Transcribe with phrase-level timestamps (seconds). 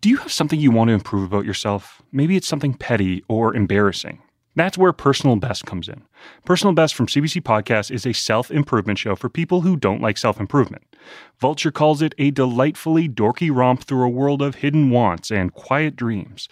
[0.00, 2.02] Do you have something you want to improve about yourself?
[2.12, 4.22] Maybe it's something petty or embarrassing.
[4.54, 6.02] That's where Personal Best comes in.
[6.44, 10.16] Personal Best from CBC Podcast is a self improvement show for people who don't like
[10.16, 10.84] self improvement.
[11.40, 15.96] Vulture calls it a delightfully dorky romp through a world of hidden wants and quiet
[15.96, 16.48] dreams.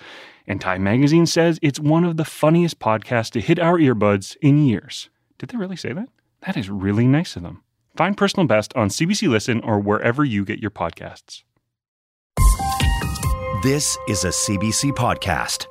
[0.48, 4.66] And Time Magazine says it's one of the funniest podcasts to hit our earbuds in
[4.66, 5.08] years.
[5.38, 6.08] Did they really say that?
[6.46, 7.62] That is really nice of them.
[7.96, 11.42] Find Personal Best on CBC Listen or wherever you get your podcasts.
[13.62, 15.66] This is a CBC podcast.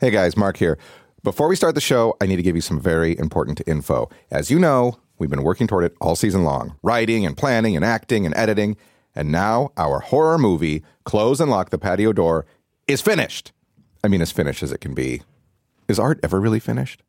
[0.00, 0.76] Hey guys, Mark here.
[1.22, 4.08] Before we start the show, I need to give you some very important info.
[4.30, 7.84] As you know, we've been working toward it all season long writing and planning and
[7.84, 8.76] acting and editing.
[9.14, 12.46] And now our horror movie, Close and Lock the Patio Door,
[12.88, 13.52] is finished.
[14.02, 15.22] I mean, as finished as it can be.
[15.86, 17.02] Is art ever really finished?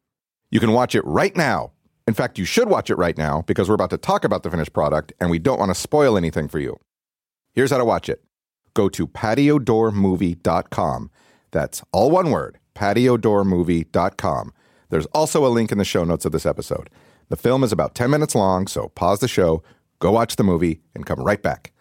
[0.52, 1.72] You can watch it right now.
[2.08, 4.52] In fact, you should watch it right now because we're about to talk about the
[4.52, 6.78] finished product and we don't want to spoil anything for you.
[7.54, 8.24] Here's how to watch it
[8.74, 11.12] go to patiodoormovie.com.
[11.52, 14.54] That's all one word patiodoormovie.com.
[14.90, 16.90] There's also a link in the show notes of this episode.
[17.30, 19.64] The film is about 10 minutes long, so pause the show,
[20.00, 21.72] go watch the movie, and come right back.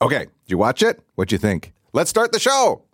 [0.00, 1.00] Okay, did you watch it?
[1.14, 1.72] What'd you think?
[1.92, 2.84] Let's start the show!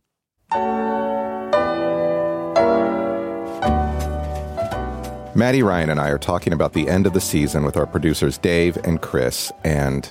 [5.35, 8.39] Maddy Ryan and I are talking about the end of the season with our producers
[8.39, 10.11] Dave and Chris, and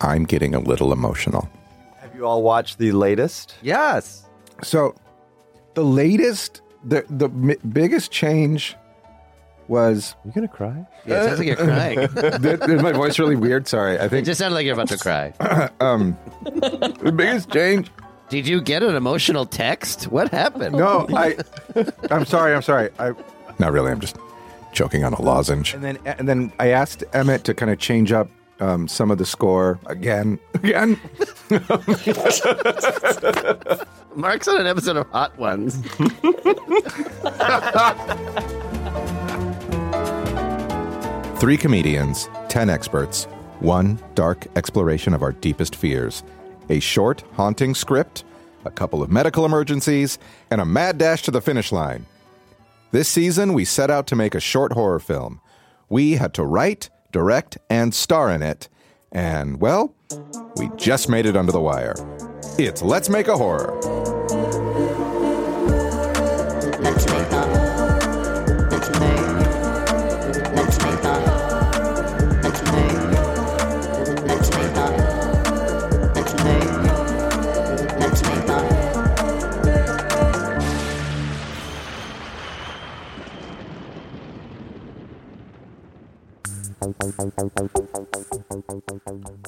[0.00, 1.48] I'm getting a little emotional.
[2.00, 3.54] Have you all watched the latest?
[3.62, 4.24] Yes.
[4.62, 4.94] So,
[5.74, 8.76] the latest, the the m- biggest change
[9.68, 10.14] was.
[10.24, 10.86] Are You gonna cry?
[11.06, 11.98] Yeah, it sounds like you're crying.
[12.40, 13.68] Did, is my voice really weird?
[13.68, 15.32] Sorry, I It think just sounded like you're about to cry.
[15.80, 17.90] Um, the biggest change.
[18.28, 20.04] Did you get an emotional text?
[20.04, 20.76] What happened?
[20.76, 21.36] No, I.
[22.10, 22.54] I'm sorry.
[22.54, 22.90] I'm sorry.
[22.98, 23.12] I.
[23.58, 23.90] Not really.
[23.90, 24.16] I'm just
[24.72, 25.74] choking on a lozenge.
[25.74, 28.28] And then, and then I asked Emmett to kind of change up
[28.60, 30.38] um, some of the score again.
[30.54, 31.00] Again.
[34.14, 35.80] Mark's on an episode of Hot Ones.
[41.40, 43.24] Three comedians, ten experts,
[43.60, 46.22] one dark exploration of our deepest fears,
[46.68, 48.24] a short, haunting script,
[48.64, 50.18] a couple of medical emergencies,
[50.50, 52.04] and a mad dash to the finish line.
[52.92, 55.40] This season, we set out to make a short horror film.
[55.88, 58.68] We had to write, direct, and star in it.
[59.12, 59.94] And, well,
[60.56, 61.94] we just made it under the wire.
[62.58, 64.09] It's Let's Make a Horror.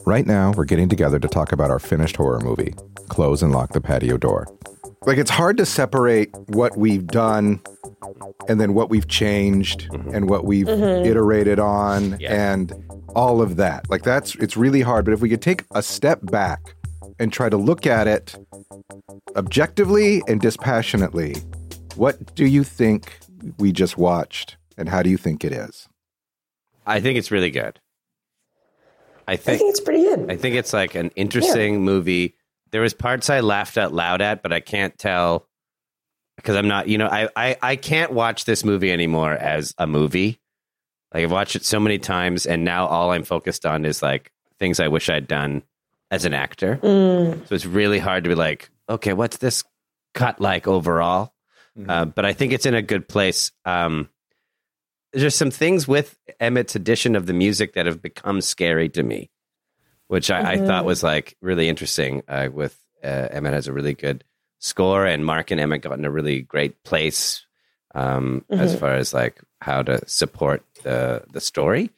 [0.04, 2.74] Right now, we're getting together to talk about our finished horror movie,
[3.08, 4.48] Close and Lock the Patio Door.
[5.04, 7.60] Like, it's hard to separate what we've done
[8.48, 10.14] and then what we've changed mm-hmm.
[10.14, 11.04] and what we've mm-hmm.
[11.04, 12.72] iterated on and
[13.14, 13.88] all of that.
[13.90, 15.04] Like, that's, it's really hard.
[15.04, 16.74] But if we could take a step back
[17.18, 18.36] and try to look at it
[19.36, 21.36] objectively and dispassionately,
[21.96, 23.18] what do you think
[23.58, 25.88] we just watched and how do you think it is?
[26.86, 27.80] I think it's really good.
[29.26, 30.30] I I think think it's pretty good.
[30.30, 32.34] I think it's like an interesting movie.
[32.70, 35.46] There was parts I laughed out loud at, but I can't tell
[36.36, 39.86] because I'm not, you know, I, I I can't watch this movie anymore as a
[39.86, 40.40] movie.
[41.14, 44.32] Like I've watched it so many times, and now all I'm focused on is like
[44.58, 45.62] things I wish I'd done
[46.10, 46.78] as an actor.
[46.82, 47.46] Mm.
[47.48, 49.62] So it's really hard to be like, okay, what's this
[50.14, 51.32] cut like overall?
[51.88, 53.50] Uh, but I think it's in a good place.
[53.64, 54.10] Um,
[55.12, 59.30] there's some things with Emmett's edition of the music that have become scary to me,
[60.08, 62.22] which I, I thought was like really interesting.
[62.26, 64.24] Uh, with uh, Emmett has a really good
[64.58, 67.44] score, and Mark and Emmett got in a really great place
[67.94, 71.90] um, as far as like how to support the the story.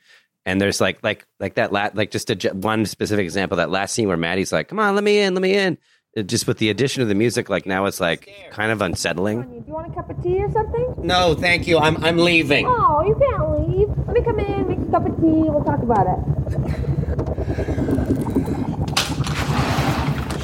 [0.47, 3.95] And there's like like like that la- like just a, one specific example that last
[3.95, 5.79] scene where Maddy's like, "Come on, let me in, let me in."
[6.17, 9.43] It just with the addition of the music, like now it's like kind of unsettling.
[9.43, 10.95] Do you want a cup of tea or something?
[10.99, 11.79] No, thank you.
[11.79, 12.67] I'm I'm leaving.
[12.69, 13.89] Oh, you can't leave.
[14.07, 16.19] Let me come in, make a cup of tea, we'll talk about it.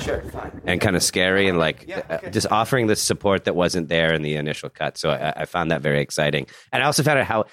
[0.03, 0.61] Sure, fine.
[0.67, 4.23] And kind of scary and like uh, just offering the support that wasn't there in
[4.23, 4.99] the initial cut.
[4.99, 6.49] So I, I found that very exciting.
[6.73, 7.45] And I also found it how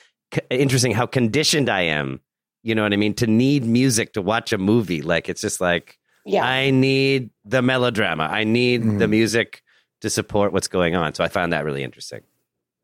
[0.49, 2.21] interesting how conditioned I am.
[2.63, 3.13] You know what I mean?
[3.13, 5.03] To need music to watch a movie.
[5.03, 6.45] Like it's just like Yeah.
[6.45, 8.23] I need the melodrama.
[8.23, 9.63] I need the music
[10.01, 11.13] to support what's going on.
[11.13, 12.21] So I found that really interesting.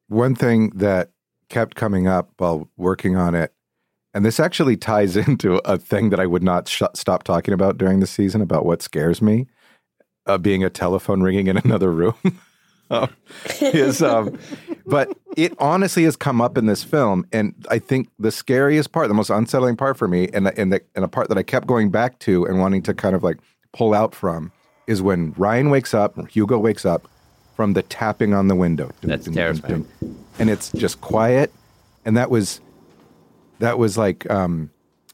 [0.08, 1.12] One thing that
[1.50, 3.54] kept coming up while working on it
[4.14, 7.78] and this actually ties into a thing that I would not sh- stop talking about
[7.78, 9.48] during the season about what scares me,
[10.26, 12.16] uh, being a telephone ringing in another room.
[12.92, 13.10] um,
[13.62, 14.38] is, um,
[14.86, 19.08] but it honestly has come up in this film, and I think the scariest part,
[19.08, 21.68] the most unsettling part for me, and and the, and a part that I kept
[21.68, 23.38] going back to and wanting to kind of like
[23.74, 24.52] pull out from,
[24.88, 27.08] is when Ryan wakes up, Hugo wakes up
[27.56, 28.92] from the tapping on the window.
[29.02, 29.88] That's dun, terrifying.
[30.40, 31.54] and it's just quiet,
[32.06, 32.62] and that was
[33.60, 34.70] that was like um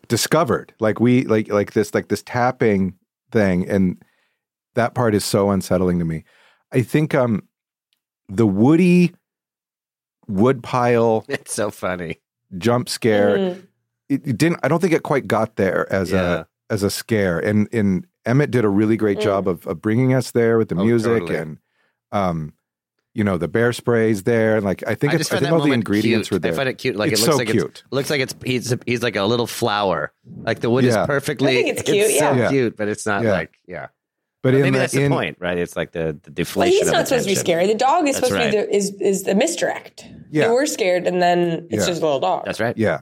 [0.08, 2.96] discovered like we like like this like this tapping
[3.32, 4.04] thing and
[4.74, 6.24] that part is so unsettling to me
[6.72, 7.44] i think um
[8.28, 9.14] the woody
[10.30, 12.20] woodpile It's so funny.
[12.58, 13.64] jump scare Mhm.
[14.10, 16.46] it, it didn't i don't think it quite got there as Yeah.
[16.70, 19.24] a as a scare and and emmett did a really great Mm.
[19.24, 21.36] job of, of bringing us there with the Oh, music totally.
[21.36, 21.58] and
[22.12, 22.54] um
[23.16, 25.54] you know the bear sprays there and like i think I it's i find think
[25.54, 26.36] all the ingredients cute.
[26.36, 26.96] were there I find it cute.
[26.96, 27.66] Like It's it looks so like cute.
[27.66, 30.12] it's looks like it's he's he's like a little flower.
[30.44, 31.02] Like the wood Yeah.
[31.02, 31.50] is perfectly.
[31.60, 32.36] I think it's cute, so yeah.
[32.36, 32.50] Yeah.
[32.50, 33.32] cute, but it's not Yeah.
[33.32, 33.88] like yeah.
[34.42, 35.58] But in maybe the, that's the point, right?
[35.58, 36.78] It's like the the But deflation.
[36.78, 37.68] he's of not supposed to be scary.
[37.68, 40.06] The dog is That's supposed to be the, is is the misdirect.
[40.32, 40.48] Yeah.
[40.48, 41.88] They were scared, and then it's Yeah.
[41.88, 42.46] just a little dog.
[42.46, 42.78] That's right.
[42.78, 43.02] Yeah.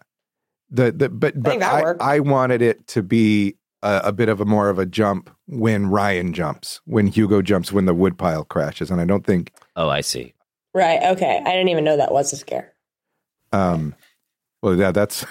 [0.69, 1.93] The the but but think I.
[1.99, 5.87] I wanted it to be a, a bit of a more of a jump when
[5.89, 10.01] Ryan jumps, when Hugo jumps, when the woodpile crashes, and I don't think Oh, I
[10.01, 10.33] see.
[10.73, 10.99] Right.
[11.13, 11.41] Okay.
[11.45, 12.73] I didn't even know that was a scare.
[13.53, 13.95] um
[14.61, 15.23] well yeah that's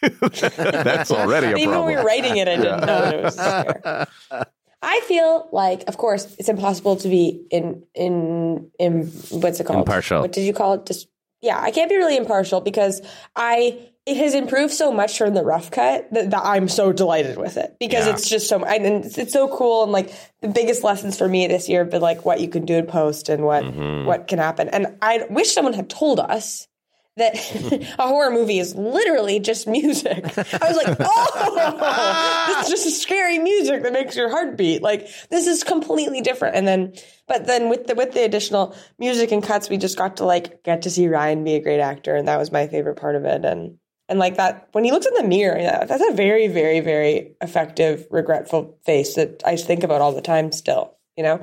[0.20, 3.38] that's already a Even when we were writing it, I didn't know that it was
[3.38, 4.46] a scare.
[4.82, 9.80] I feel like, of course, it's impossible to be in in in what's it called?
[9.80, 10.20] Impartial.
[10.20, 10.86] What did you call it?
[10.86, 11.08] Just
[11.40, 13.00] yeah, I can't be really impartial because
[13.36, 17.38] I it has improved so much from the rough cut that, that I'm so delighted
[17.38, 18.14] with it because Yeah.
[18.14, 21.46] it's just so and it's, it's so cool and like the biggest lessons for me
[21.46, 24.06] this year have been like what you can do in post and what Mm-hmm.
[24.06, 26.66] what can happen and I wish someone had told us
[27.16, 27.34] that
[27.98, 30.24] a horror movie is literally just music.
[30.38, 34.82] I was like, oh, this is just scary music that makes your heart beat.
[34.82, 36.56] Like this is completely different.
[36.56, 36.94] And then,
[37.28, 40.62] but then with the with the additional music and cuts, we just got to like
[40.64, 43.24] get to see Ryan be a great actor, and that was my favorite part of
[43.24, 43.44] it.
[43.44, 43.78] And
[44.08, 47.34] and like that when he looks in the mirror, yeah, that's a very very very
[47.40, 50.96] effective regretful face that I think about all the time still.
[51.16, 51.42] You know,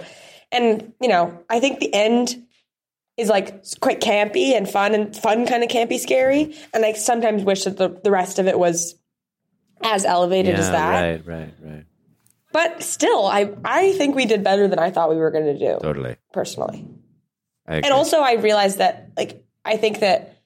[0.51, 2.48] and you know, I think the end
[3.19, 6.56] is like quite campy and fun and fun kind of campy scary.
[6.74, 8.95] And i sometimes wish that the, the rest of it was
[9.81, 11.01] as elevated as that.
[11.01, 11.86] right, right, right.
[12.51, 15.57] but still i i think we did better than i thought we were going to
[15.57, 15.77] do.
[15.81, 16.18] Totally.
[16.33, 16.86] personally.
[17.66, 20.38] And also i realized that like i think that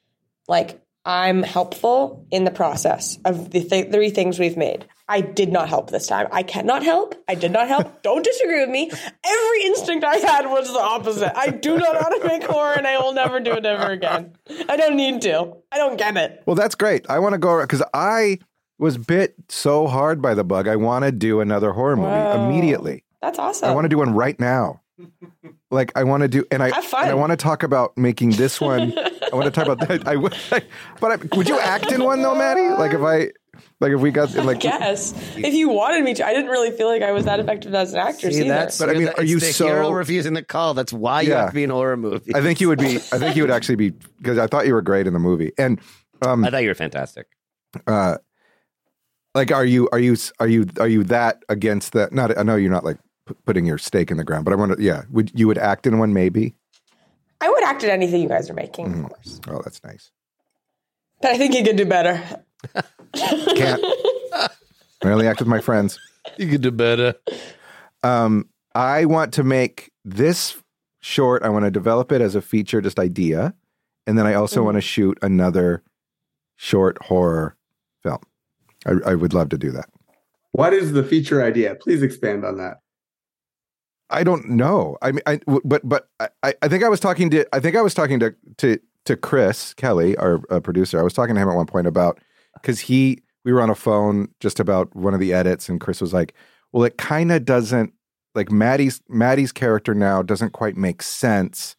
[0.46, 5.52] like i'm helpful in the process of the th- three things we've made i did
[5.52, 8.90] not help this time i cannot help i did not help don't disagree with me
[8.90, 12.86] every instinct i had was the opposite i do not want to make horror and
[12.86, 14.32] i will never do it ever again
[14.68, 17.04] i don't need to i don't get it Well, that's great.
[17.10, 18.38] I want to go because I
[18.78, 20.66] was bit so hard by the bug.
[20.68, 22.44] I want to do another horror movie Wow.
[22.44, 23.04] immediately.
[23.22, 24.80] that's awesome I want to do one right now.
[25.70, 27.02] Like I want to do, and I Have fun.
[27.02, 28.92] and I want to talk about making this one.
[29.34, 30.06] I want to talk about that.
[30.06, 30.34] I, would-
[31.00, 32.68] but I, would you act in one though, Maddy?
[32.68, 33.30] Like if I,
[33.80, 35.12] like if we got like, Yes.
[35.36, 37.92] If you wanted me to, I didn't really feel like I was that effective as
[37.92, 38.48] an actress See, either.
[38.48, 40.74] that's But I mean, it's are you the so- hero refusing the call?
[40.74, 41.40] That's why you Yeah.
[41.42, 42.34] have to be in horror movie.
[42.34, 42.96] I think you would be.
[42.96, 45.52] I think you would actually be because I thought you were great in the movie.
[45.58, 45.80] And
[46.22, 47.26] um, I thought you were fantastic.
[47.86, 48.18] uh,
[49.34, 52.12] like, are you are you are you are you that against that?
[52.12, 52.36] Not.
[52.38, 52.98] I know you're not like
[53.28, 54.76] p- putting your stake in the ground, but I wonder.
[54.78, 56.54] Yeah, would you would act in one maybe?
[57.40, 59.04] I would act in anything you guys are making, Mm-hmm.
[59.04, 59.40] of course.
[59.48, 60.10] Oh, that's nice.
[61.20, 62.22] But I think you could do better.
[63.14, 63.82] Can't.
[65.02, 65.98] I only act with my friends.
[66.38, 67.14] You could do better.
[68.02, 70.56] Um, I want to make this
[71.00, 71.42] short.
[71.42, 73.54] I want to develop it as a feature, just idea,
[74.06, 75.82] and then I also want to shoot another
[76.56, 77.56] short horror
[78.02, 78.20] film.
[78.86, 79.88] I, I would love to do that.
[80.52, 81.74] What is the feature idea?
[81.74, 82.78] Please expand on that.
[84.10, 84.96] I don't know.
[85.02, 86.08] I mean, I, w- but but
[86.42, 89.16] I, I think I was talking to I think I was talking to to to
[89.16, 90.98] Chris Kelly, our uh, producer.
[90.98, 92.20] I was talking to him at one point about
[92.54, 96.00] because he we were on a phone just about one of the edits, and Chris
[96.00, 96.34] was like,
[96.72, 97.92] "Well, it kind of doesn't
[98.34, 101.74] like Maddy's Maddy's character now doesn't quite make sense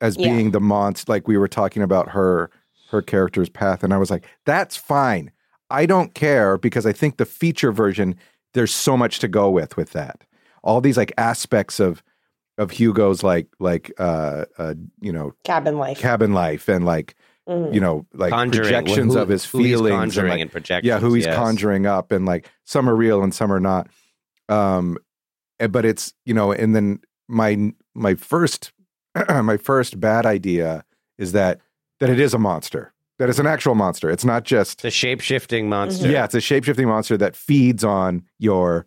[0.00, 0.28] as Yeah.
[0.34, 1.10] being the monster.
[1.10, 2.50] Like we were talking about her
[2.90, 5.32] her character's path, and I was like, that's fine.
[5.70, 8.14] I don't care because I think the feature version
[8.54, 10.22] there's so much to go with with that.
[10.66, 12.02] All these like aspects of
[12.58, 15.98] of Hugo's like like uh uh you know Cabin life.
[15.98, 17.14] cabin life and like
[17.48, 17.72] Mhm.
[17.72, 18.62] you know like Conjuring.
[18.64, 20.88] projections Who- of his who he's feelings and, like, and projections.
[20.88, 21.36] yeah who he's yes.
[21.36, 23.86] conjuring up and like some are real and some are not
[24.48, 24.98] um
[25.60, 28.72] eh, but it's you know and then my my first
[29.42, 30.84] my first bad idea
[31.18, 31.60] is that
[32.00, 34.10] that it is a monster That it's an actual monster.
[34.10, 36.10] It's not just The shape shifting monster.
[36.10, 38.86] yeah, it's a shape-shifting monster that feeds on your,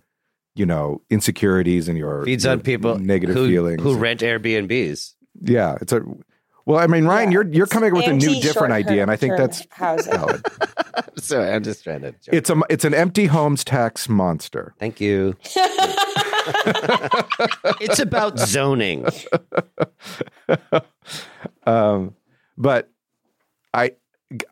[0.60, 3.82] you know, insecurities and your Feeds your on people negative who, feelings.
[3.82, 5.14] who rent Airbnbs.
[5.42, 6.02] yeah, it's a.
[6.66, 9.10] Well, I mean, Ryan, Yeah, you're you're coming up with a new, different idea, and
[9.10, 10.12] I think that's housing.
[10.14, 10.46] valid.
[11.18, 12.12] Sorry, I'm just trying to.
[12.12, 12.20] Joke.
[12.34, 14.76] It's a it's an empty homes tax monster.
[14.78, 15.36] Thank you.
[17.82, 19.06] it's about zoning.
[21.66, 22.16] Um,
[22.58, 22.90] but
[23.74, 23.92] I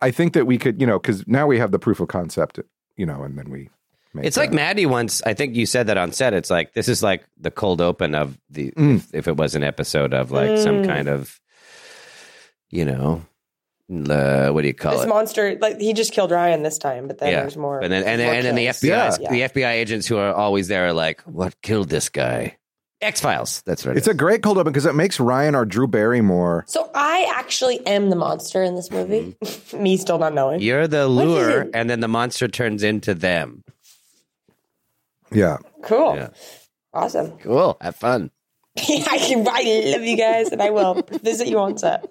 [0.02, 2.60] I think that we could, you know, because now we have the proof of concept,
[2.96, 3.70] you know, and then we.
[4.18, 4.56] Make It's like that.
[4.56, 5.22] Maddy once.
[5.26, 6.34] I think you said that on set.
[6.34, 8.98] It's like this is like the cold open of the Mm.
[8.98, 10.88] if, if it was an episode of like some Mm.
[10.88, 11.40] kind of,
[12.70, 13.22] you know,
[14.10, 15.06] uh, what do you call This it?
[15.06, 17.80] This monster, like he just killed Ryan this time, but then yeah, there's more.
[17.80, 18.68] But then and more and then the.
[18.68, 19.30] FBI Yeah.
[19.32, 22.58] the FBI agents who are always there are like, what killed this guy?
[23.00, 23.62] X Files.
[23.64, 23.96] That's right.
[23.96, 26.66] It's a great cold open because it makes Ryan our Drew Barrymore.
[26.68, 29.38] So I actually am the monster in this movie.
[29.40, 29.84] Mm-hmm.
[29.84, 30.62] Me still not knowing.
[30.62, 33.64] You're the lure, and then the monster turns into them.
[35.32, 36.16] Yeah, Cool.
[36.16, 36.30] Yeah.
[36.94, 37.38] Awesome.
[37.40, 37.78] Cool.
[37.82, 38.32] Have fun.
[38.78, 42.06] I, can, I love you guys, and I will visit you on set.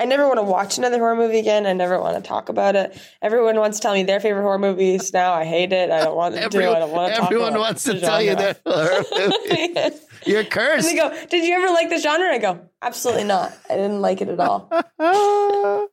[0.00, 1.64] I never want to watch another horror movie again.
[1.64, 3.00] I never want to talk about it.
[3.22, 5.12] Everyone wants to tell me their favorite horror movies.
[5.12, 5.90] Now I hate it.
[5.92, 6.58] I don't want to do.
[6.58, 6.68] It.
[6.70, 8.56] I don't want to talk everyone about wants to the tell you genre.
[8.56, 9.96] that horror movie.
[10.26, 10.88] You're And cursed.
[10.90, 13.52] they go, "Did you ever like the genre?" I go, "Absolutely not.
[13.70, 14.68] I didn't like it at all."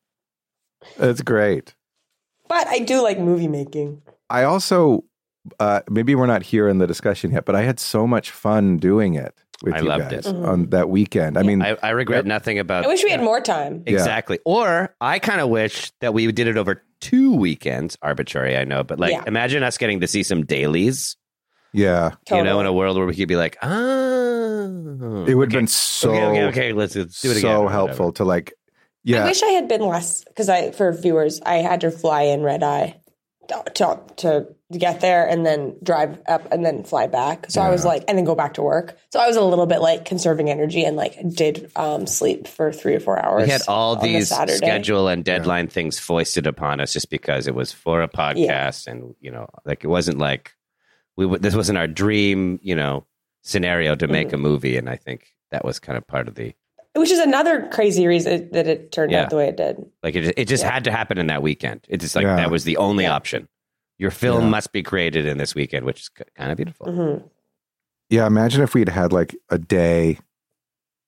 [0.97, 1.75] That's great.
[2.47, 4.01] But I do like movie making.
[4.29, 5.03] I also
[5.59, 8.77] uh, maybe we're not here in the discussion yet, but I had so much fun
[8.77, 9.33] doing it
[9.63, 10.35] with I you loved guys it.
[10.35, 11.37] on that weekend.
[11.37, 12.85] I mean, I, I regret nothing about.
[12.85, 13.83] I wish we had more time.
[13.85, 14.39] Exactly.
[14.45, 17.97] Or I kind of wish that we did it over two weekends.
[18.01, 19.23] Arbitrary, I know, but like Yeah.
[19.27, 21.15] imagine us getting to see some dailies.
[21.73, 25.55] yeah, You know, in a world where we could be like, oh, it would okay.
[25.55, 26.73] have been so okay, okay, okay.
[26.73, 27.41] Let's, let's do it again.
[27.55, 28.53] so or helpful to like.
[29.03, 29.23] Yeah.
[29.23, 32.41] I wish I had been less because I, for viewers, I had to fly in
[32.41, 32.99] red eye
[33.75, 37.45] to, to get there and then drive up and then fly back.
[37.49, 38.97] So I was like, and then go back to work.
[39.11, 42.71] So I was a little bit like conserving energy and like did um, sleep for
[42.71, 43.43] three or four hours.
[43.45, 44.57] We had all on the these Saturday.
[44.57, 49.13] schedule and deadline things foisted upon us just because it was for a podcast, and
[49.19, 50.55] you know, like it wasn't like
[51.15, 51.25] we.
[51.25, 53.05] w- This wasn't our dream, you know,
[53.43, 54.35] scenario to make Mm-hmm.
[54.35, 56.55] a movie, and I think that was kind of part of the
[56.95, 59.23] which is another crazy reason that it turned Yeah.
[59.23, 59.85] out the way it did.
[60.01, 60.15] like.
[60.15, 60.71] It, it just Yeah.
[60.71, 61.85] had to happen in that weekend.
[61.89, 62.37] It's just like Yeah.
[62.37, 63.13] that was the only Yeah.
[63.15, 63.49] option.
[63.97, 64.49] Your film Yeah.
[64.49, 66.87] must be created in this weekend, which is kind of beautiful.
[66.87, 67.23] Mhm.
[68.09, 68.27] yeah.
[68.27, 70.19] Imagine if we'd had like a day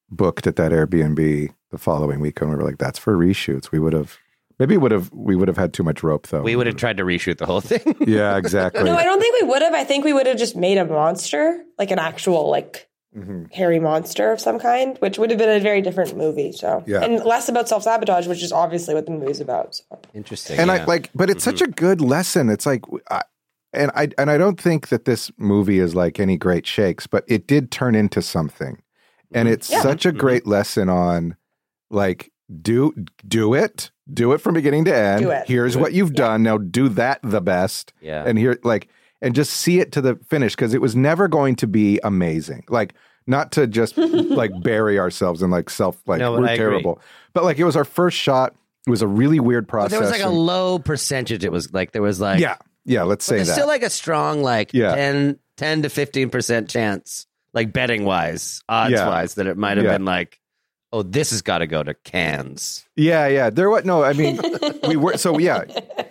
[0.09, 3.79] booked at that Airbnb the following week, and we were like, "That's for reshoots." We
[3.79, 4.17] would have
[4.57, 6.41] maybe would have we would have had too much rope though.
[6.41, 7.95] We would have tried to reshoot the whole thing.
[8.07, 8.83] Yeah, exactly.
[8.83, 9.73] No, I don't think we would have.
[9.73, 13.51] I think we would have just made a monster, like an actual like Mhm.
[13.53, 16.51] hairy monster of some kind, which would have been a very different movie.
[16.51, 16.99] So, Yeah.
[17.03, 19.75] and less about self sabotage, which is obviously what the movie's about.
[19.75, 19.83] So.
[20.13, 20.59] Interesting.
[20.59, 20.77] and yeah.
[20.79, 20.89] Mm-hmm.
[20.89, 22.49] I like, but it's such a good lesson.
[22.49, 23.21] It's like, I,
[23.73, 27.23] and I and I don't think that this movie is like any great shakes, but
[27.27, 28.81] it did turn into something,
[29.33, 29.81] and it's Yeah.
[29.81, 31.35] such a great lesson on
[31.89, 32.93] like do
[33.27, 35.21] do it, do it from beginning to end.
[35.23, 35.47] Do it.
[35.47, 36.43] Here's what you've done.
[36.43, 38.23] Now do that the best, yeah.
[38.25, 38.87] and here like
[39.21, 42.63] and just see it to the finish because it was never going to be amazing.
[42.69, 42.93] Like
[43.25, 46.57] not to just like bury ourselves in like self like No, we're I agree.
[46.57, 47.01] terrible,
[47.33, 48.55] but like it was our first shot.
[48.85, 49.91] It was a really weird But process.
[49.91, 51.43] there was like a low percentage.
[51.43, 52.55] It was like there was like yeah,
[52.85, 53.03] yeah.
[53.03, 53.53] Let's say there's that.
[53.55, 54.95] still like a strong like Yeah.
[54.95, 59.07] 10, 10 to 15% chance, like betting wise, odds Yeah.
[59.07, 59.93] wise, that it might have Yeah.
[59.93, 60.39] been like,
[60.93, 62.85] oh, this has got to go to Cannes.
[62.95, 63.49] yeah, yeah.
[63.49, 64.03] There was no.
[64.03, 64.39] I mean,
[64.87, 65.63] we were so yeah.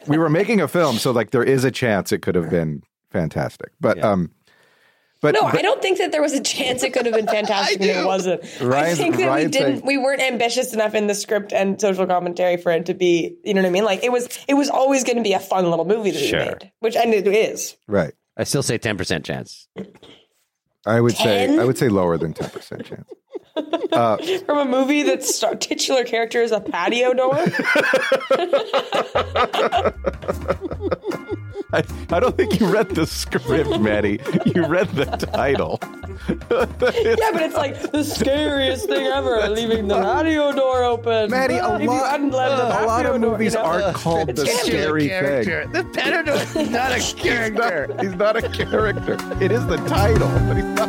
[0.07, 2.83] We were making a film, so like there is a chance it could have been
[3.11, 3.73] fantastic.
[3.81, 4.11] But Yeah.
[4.13, 4.31] um,
[5.23, 7.27] but, No, but I don't think that there was a chance it could have been
[7.39, 8.43] fantastic and it wasn't.
[8.63, 9.53] I think that we didn't.
[9.53, 13.37] saying- we weren't ambitious enough in the script and social commentary for it to be.
[13.43, 13.85] You know what I mean?
[13.85, 14.29] Like it was.
[14.47, 16.39] It was always going to be a fun little movie that Sure.
[16.41, 17.77] we made, which and it is.
[17.89, 18.13] right.
[18.37, 19.67] I still say 10% chance.
[20.85, 23.11] I would say I would say lower than ten percent chance.
[23.93, 27.35] Uh, From a movie that's star- titular character is a patio door.
[31.73, 31.83] I,
[32.13, 34.21] I don't think you read the script, Maddy.
[34.55, 35.81] You read the title.
[36.29, 41.31] Yeah, but it's like the scariest thing ever, leaving the patio door open.
[41.31, 43.59] Maddy, a If you lot, hadn't left the a lot patio of door, movies you
[43.61, 43.65] know?
[43.67, 45.71] are called the scary thing.
[45.73, 49.17] The patio is not a He's not, he's not a character.
[49.41, 50.89] It is the title, but he's not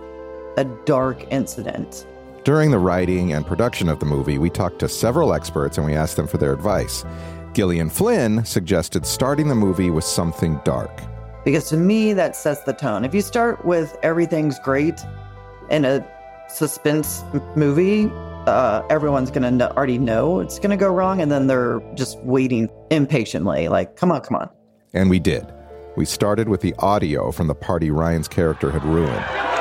[0.57, 2.05] a dark incident.
[2.43, 5.93] During the writing and production of the movie, we talked to several experts and we
[5.93, 7.05] asked them for their advice.
[7.53, 11.01] Gillian Flynn suggested starting the movie with something dark.
[11.43, 13.03] Because to me, that sets the tone.
[13.05, 14.99] If you start with everything's great
[15.69, 16.05] in a
[16.49, 17.23] suspense
[17.55, 18.09] movie,
[18.47, 21.21] uh, everyone's going to already know it's going to go wrong.
[21.21, 24.49] And then they're just waiting impatiently, like, come on, come on.
[24.93, 25.45] And we did.
[25.95, 29.60] We started with the audio from the party Ryan's character had ruined.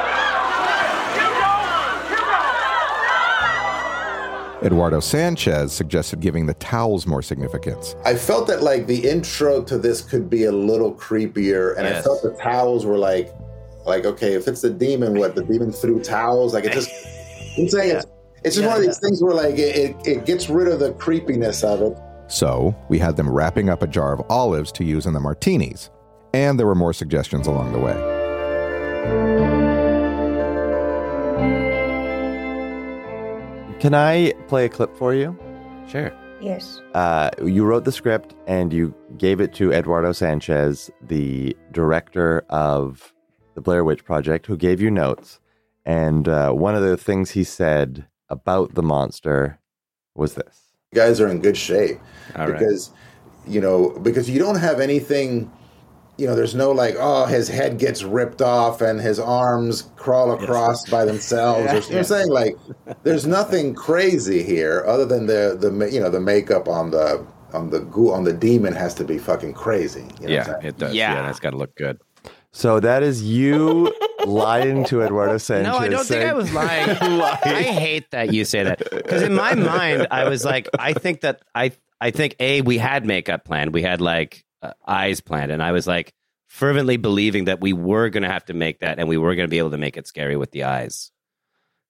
[4.62, 7.96] Eduardo Sanchez suggested giving the towels more significance.
[8.04, 12.02] I felt that like the intro to this could be a little creepier, and I
[12.02, 13.32] felt the towels were like,
[13.86, 16.52] like okay, if it's the demon, what the demon threw towels?
[16.52, 16.90] Like it just,
[17.58, 18.06] I'm saying it's,
[18.44, 19.08] it's just Yeah, one of these yeah.
[19.08, 21.96] things where like it, it, it gets rid of the creepiness of it.
[22.28, 25.90] So we had them wrapping up a jar of olives to use in the martinis.
[26.32, 29.69] And there were more suggestions along the way.
[33.80, 35.34] Can I play a clip for you?
[35.88, 36.12] Sure.
[36.42, 36.82] Yes.
[36.92, 43.14] Uh, you wrote the script and you gave it to Eduardo Sanchez, the director of
[43.54, 45.40] the Blair Witch Project, who gave you notes.
[45.86, 49.58] And uh, one of the things he said about the monster
[50.14, 50.60] was this.
[50.92, 52.00] You guys are in good shape
[52.36, 52.58] All right.
[52.58, 52.90] because
[53.46, 55.50] you know because you don't have anything.
[56.20, 60.32] You know, there's no like, oh, his head gets ripped off and his arms crawl
[60.32, 61.60] across by themselves.
[61.72, 62.28] Or, you know I'm saying?
[62.28, 62.56] Like,
[63.04, 67.70] there's nothing crazy here other than the the you know the makeup on the on
[67.70, 70.04] the goo on the demon has to be fucking crazy.
[70.20, 70.94] You know Yeah, it does.
[70.94, 71.14] Yeah.
[71.14, 71.98] Yeah, that's got to look good.
[72.52, 73.94] So that is you
[74.26, 75.66] lying to Eduardo Sanchez.
[75.72, 76.90] No, I don't think I saying- was lying.
[77.00, 81.22] I hate that you say that because in my mind, I was like, I think
[81.22, 85.52] that I, I think a we had makeup planned, we had like uh, eyes planned,
[85.52, 86.12] and I was like
[86.48, 89.46] fervently believing that we were going to have to make that, and we were going
[89.46, 91.10] to be able to make it scary with the eyes.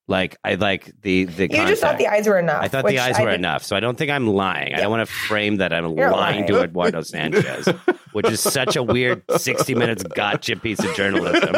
[0.08, 1.42] Like I like the the.
[1.44, 2.62] You just thought the eyes were enough.
[2.62, 4.74] I thought the eyes I were did- enough, so I don't think I'm lying.
[4.74, 6.62] I don't want to frame that I'm You're lying to.
[6.62, 7.68] Eduardo Sanchez,
[8.12, 11.54] which is such a weird 60 minutes gotcha piece of journalism.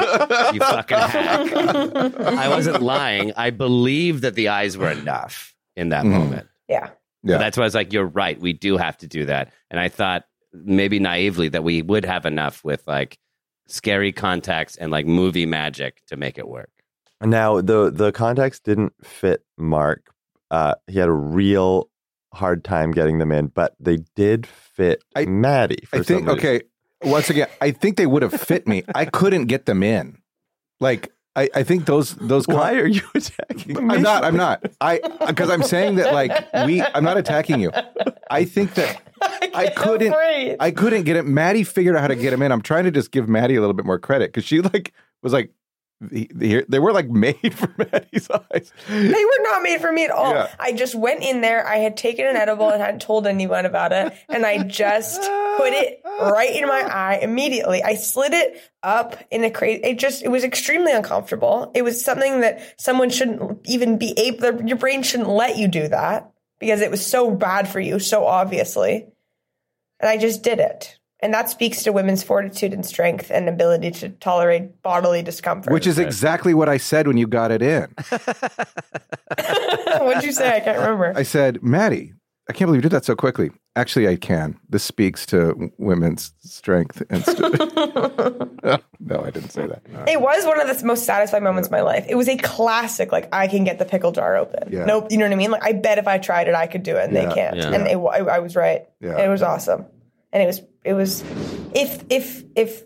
[0.53, 1.53] You fucking hack.
[1.55, 3.33] I wasn't lying.
[3.39, 6.11] I believed that the eyes were enough in that Mhm.
[6.11, 6.49] moment.
[6.69, 6.91] Yeah.
[7.23, 7.37] Yeah.
[7.37, 8.39] So that's why I was like, you're right.
[8.39, 9.51] We do have to do that.
[9.71, 13.19] And I thought maybe naively that we would have enough with like
[13.67, 16.71] scary contacts and like movie magic to make it work.
[17.21, 20.09] Now the the contacts didn't fit Mark.
[20.51, 21.89] Uh, he had a real
[22.35, 25.85] hard time getting them in, but they did fit I- Maddy.
[25.87, 26.63] For I think, some okay,
[27.03, 28.83] once again, I think they would have fit me.
[28.95, 30.19] I couldn't get them in.
[30.81, 33.87] Like, I, I think those, those, con- Why are you attacking?
[33.87, 33.95] Me?
[33.95, 34.25] I'm not.
[34.25, 34.63] I'm not.
[34.81, 36.31] I because I'm saying that like
[36.67, 36.83] we.
[36.83, 37.71] I'm not attacking you.
[38.31, 40.13] I think that I can't couldn't.
[40.13, 40.57] breathe.
[40.61, 41.25] I couldn't get it.
[41.25, 42.53] Maddy figured out how to get him in.
[42.53, 44.93] I'm trying to just give Maddy a little bit more credit because she like
[45.23, 45.51] was like
[46.11, 48.73] the- the- they were like made for Maddy's eyes.
[48.89, 50.33] They were not made for me at all.
[50.35, 50.49] Yeah.
[50.59, 51.67] I just went in there.
[51.67, 54.13] I had taken an edible and hadn't told anyone about it.
[54.29, 57.83] And I just put it right in my eye immediately.
[57.83, 61.71] I slid it up in a crazy, it just, it was extremely uncomfortable.
[61.75, 65.87] It was something that someone shouldn't even be able, your brain shouldn't let you do
[65.89, 69.07] that because it was so bad for you, so obviously.
[70.01, 70.99] And I just did it.
[71.23, 75.73] And that speaks to women's fortitude and strength and ability to tolerate bodily discomfort.
[75.73, 77.95] Which is exactly what I said when you got it in.
[80.01, 80.57] What'd you say?
[80.57, 81.13] I can't remember.
[81.17, 82.13] I said, Maddy,
[82.51, 83.51] I can't believe you did that so quickly.
[83.77, 84.59] Actually, I can.
[84.69, 87.25] This speaks to women's strength and.
[87.25, 87.39] St-
[89.01, 89.83] no, I didn't say that.
[90.09, 92.05] It was one of the most satisfying moments of my life.
[92.09, 94.73] It was a classic, like I can get the pickle jar open.
[94.73, 94.85] Yeah.
[94.85, 95.51] Nope, you know what I mean?
[95.53, 97.29] Like I bet if I tried it, I could do it, and Yeah.
[97.29, 97.57] they can't.
[97.57, 97.71] Yeah.
[97.73, 98.83] And it, I, I was right.
[99.01, 99.13] Yeah.
[99.13, 99.87] And it was awesome,
[100.33, 101.23] and it was it was
[101.75, 102.83] if if if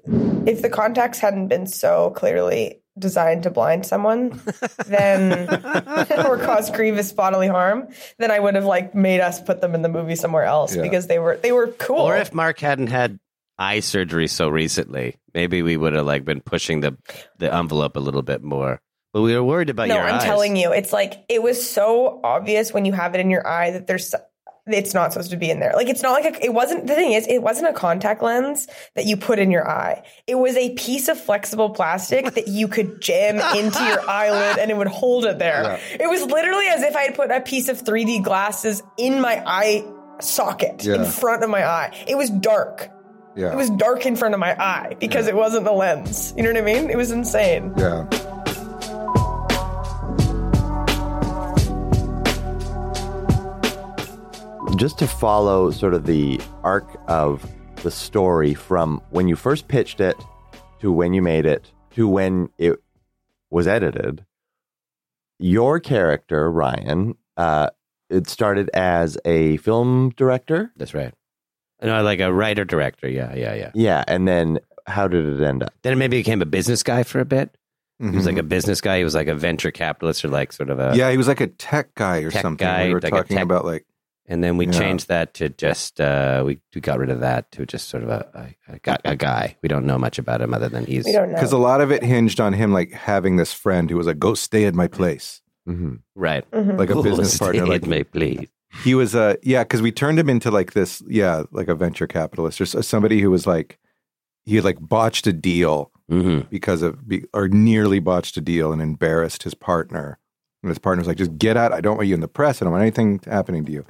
[0.46, 4.40] if the contacts hadn't been so clearly designed to blind someone,
[4.86, 5.48] then
[6.26, 9.82] or cause grievous bodily harm, then I would have like made us put them in
[9.82, 10.82] the movie somewhere else Yeah.
[10.82, 12.00] because they were they were cool.
[12.00, 13.18] Or if Mark hadn't had
[13.58, 16.96] eye surgery so recently, maybe we would have like been pushing the
[17.38, 18.80] the envelope a little bit more.
[19.12, 20.24] But we were worried about no, your I'm eyes.
[20.24, 23.70] telling you, it's like it was so obvious when you have it in your eye
[23.70, 24.14] that there's
[24.66, 25.72] it's not supposed to be in there.
[25.74, 26.86] Like it's not like a, it wasn't.
[26.86, 30.02] The thing is, it wasn't a contact lens that you put in your eye.
[30.26, 34.70] It was a piece of flexible plastic that you could jam into your eyelid and
[34.70, 35.78] it would hold it there.
[35.92, 39.42] It was literally as if I had put a piece of 3D glasses in my
[39.46, 39.84] eye
[40.20, 42.04] socket in front of my eye.
[42.08, 42.90] It was dark.
[43.36, 43.52] Yeah.
[43.52, 46.32] It was dark in front of my eye because it wasn't the lens.
[46.36, 46.88] You know what I mean?
[46.90, 47.74] It was insane.
[47.76, 48.08] Yeah.
[54.78, 57.50] Just to follow sort of the arc of
[57.82, 60.16] the story from when you first pitched it
[60.80, 62.74] to when you made it to when it
[63.50, 64.24] was edited
[65.38, 67.68] your character ryan uh,
[68.08, 71.12] it started as a film director That's right.
[71.82, 73.08] No, like a writer director.
[73.08, 73.70] Yeah, yeah, yeah.
[73.74, 77.02] yeah and then how did it end up Then it maybe became a business guy
[77.02, 77.56] for a bit.
[77.98, 78.98] He was like a business guy.
[78.98, 81.40] He was like a venture capitalist or like sort of a yeah, he was like
[81.40, 82.66] a tech guy or tech something.
[82.66, 83.86] guy, we were like talking tech- about like
[84.28, 84.72] And then we Yeah.
[84.72, 88.08] changed that to just uh, we we got rid of that to just sort of
[88.08, 88.26] a
[88.68, 89.56] a, a, guy- a guy.
[89.62, 91.34] We don't know much about him other than he's We don't know.
[91.34, 94.18] because a lot of it hinged on him like having this friend who was like,
[94.18, 95.94] "Go stay at my place," mm-hmm.
[96.16, 96.44] right.
[96.50, 96.76] Mhm.
[96.78, 97.62] like a Cool, business partner.
[97.62, 98.48] stay Like at me, please.
[98.82, 102.08] he was a yeah, because we turned him into like this yeah, like a venture
[102.08, 103.78] capitalist or somebody who was like
[104.44, 106.98] he had like botched a deal hmm because of
[107.32, 110.18] or nearly botched a deal and embarrassed his partner.
[110.62, 111.72] And his partner was like, "Just get out!
[111.72, 112.60] I don't want you in the press.
[112.60, 113.84] I don't want anything happening to you."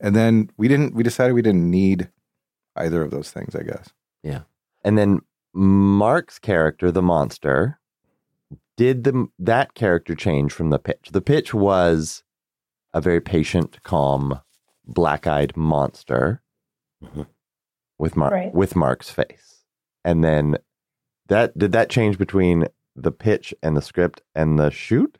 [0.00, 0.94] And then we didn't.
[0.94, 2.10] We decided we didn't need
[2.76, 3.54] either of those things.
[3.56, 3.90] I guess.
[4.22, 4.42] Yeah.
[4.84, 5.20] And then
[5.54, 7.78] mark's character the monster
[8.76, 12.22] did the that character change from the pitch the pitch was
[12.94, 14.40] a very patient calm
[14.86, 16.42] black-eyed monster
[17.02, 17.26] Mhm.
[17.98, 18.54] with mark Right.
[18.54, 19.64] with mark's face
[20.04, 20.58] and then
[21.28, 25.18] that did that change between the pitch and the script and the shoot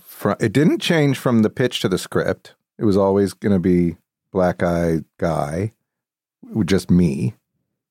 [0.00, 2.54] Fro- it didn't change from the pitch to the script.
[2.78, 3.96] It was always going to be
[4.32, 5.72] black eye guy,
[6.64, 7.34] just me,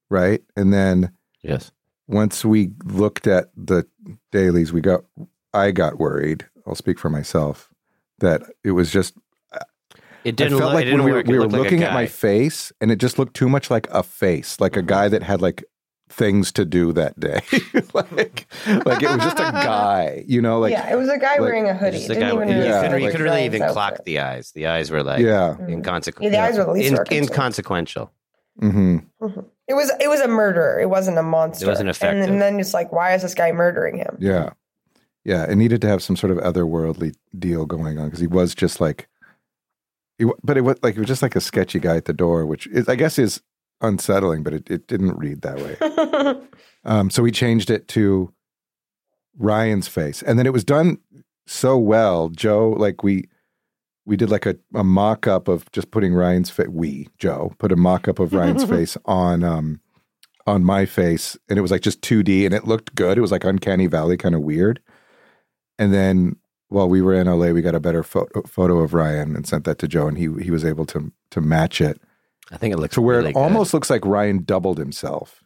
[0.10, 0.42] right?
[0.56, 1.72] And then Yes.
[2.08, 3.88] once we looked at the
[4.32, 5.06] dailies, we got
[5.54, 6.48] I got worried.
[6.66, 7.70] I'll speak for myself
[8.20, 9.14] that it was just
[10.24, 11.62] It didn't I felt look, like it didn't when we were, we were looked like
[11.64, 14.80] looking at my face, and it just looked too much like a face, like a
[14.80, 14.88] mm-hmm.
[14.88, 15.64] guy that had like
[16.12, 17.41] things to do that day,
[17.93, 18.47] like
[18.86, 21.39] like it was just a guy, you know, like yeah, it was a guy like-
[21.41, 22.00] wearing a hoodie.
[22.08, 23.74] Didn't guy- even you, really Yeah, couldn't, you like- couldn't really Ryan's even outfit.
[23.74, 24.52] clock the eyes.
[24.52, 26.32] The eyes were like yeah, inconsequential.
[26.34, 27.24] Yeah, the eyes were the least In- of our concern.
[27.24, 28.12] inconsequential.
[28.60, 28.97] hmm
[29.67, 30.80] It was it was a murderer.
[30.82, 31.65] It wasn't a monster.
[31.65, 32.30] It wasn't And, effective.
[32.30, 34.17] and then it's like, why is this guy murdering him?
[34.19, 34.52] yeah,
[35.24, 35.43] yeah.
[35.50, 38.82] It needed to have some sort of otherworldly deal going on because he was just
[38.82, 39.08] like,
[40.17, 42.45] he, but it was like he was just like a sketchy guy at the door,
[42.45, 43.41] which is, I guess is
[43.82, 46.48] unsettling, but it, it didn't read that way.
[46.84, 48.34] Um, so we changed it to
[49.38, 50.98] Ryan's face, and then it was done
[51.46, 52.30] so well.
[52.30, 53.30] Joe, like we
[54.06, 56.67] we did like a, a mock up of just putting Ryan's face.
[56.70, 59.80] We Joe put a mock up of Ryan's face on um
[60.48, 63.17] on my face, and it was like just two D, and it looked good.
[63.17, 64.82] It was like uncanny valley, kind of weird.
[65.78, 66.36] And then
[66.70, 69.65] while we were in LA, we got a better photo, photo of Ryan and sent
[69.65, 72.02] that to Joe, and he he was able to to match it
[72.52, 73.40] I think it looks to where really it good.
[73.40, 75.44] almost looks like Ryan doubled himself.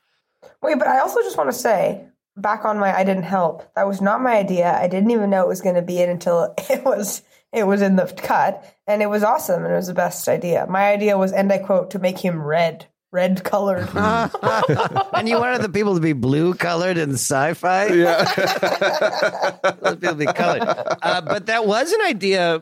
[0.62, 3.74] Wait, but I also just want to say, back on my I didn't help.
[3.76, 4.74] That was not my idea.
[4.74, 7.22] I didn't even know it was going to be it until it was
[7.54, 10.66] it was in the cut, and it was awesome, and it was the best idea.
[10.68, 13.88] My idea was, and I quote, to make him red, red colored.
[13.96, 17.86] and you wanted the people to be blue colored in sci-fi.
[17.88, 18.26] Yeah.
[19.82, 20.64] Let people be colored.
[21.02, 22.62] Uh, but that was an idea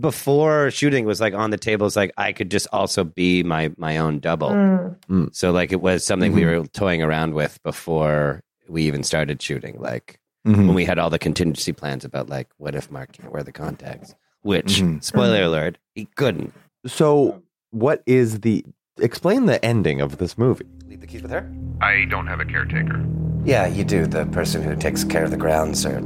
[0.00, 1.86] before shooting was like on the table.
[1.86, 4.50] It's like I could just also be my my own double.
[4.50, 5.34] Mm.
[5.34, 9.76] So like it was something we were toying around with before we even started shooting.
[9.78, 10.66] Like Mhm.
[10.66, 13.52] when we had all the contingency plans about like what if Mark can't wear the
[13.52, 14.14] contacts?
[14.42, 15.02] Which Mhm.
[15.04, 16.52] spoiler alert, he couldn't.
[16.86, 18.64] so what is the
[19.00, 21.48] explain the ending of this movie Leave the keys with her?
[21.80, 23.04] I don't have a caretaker.
[23.44, 24.06] Yeah, you do.
[24.06, 26.00] The person who takes care of the grounds or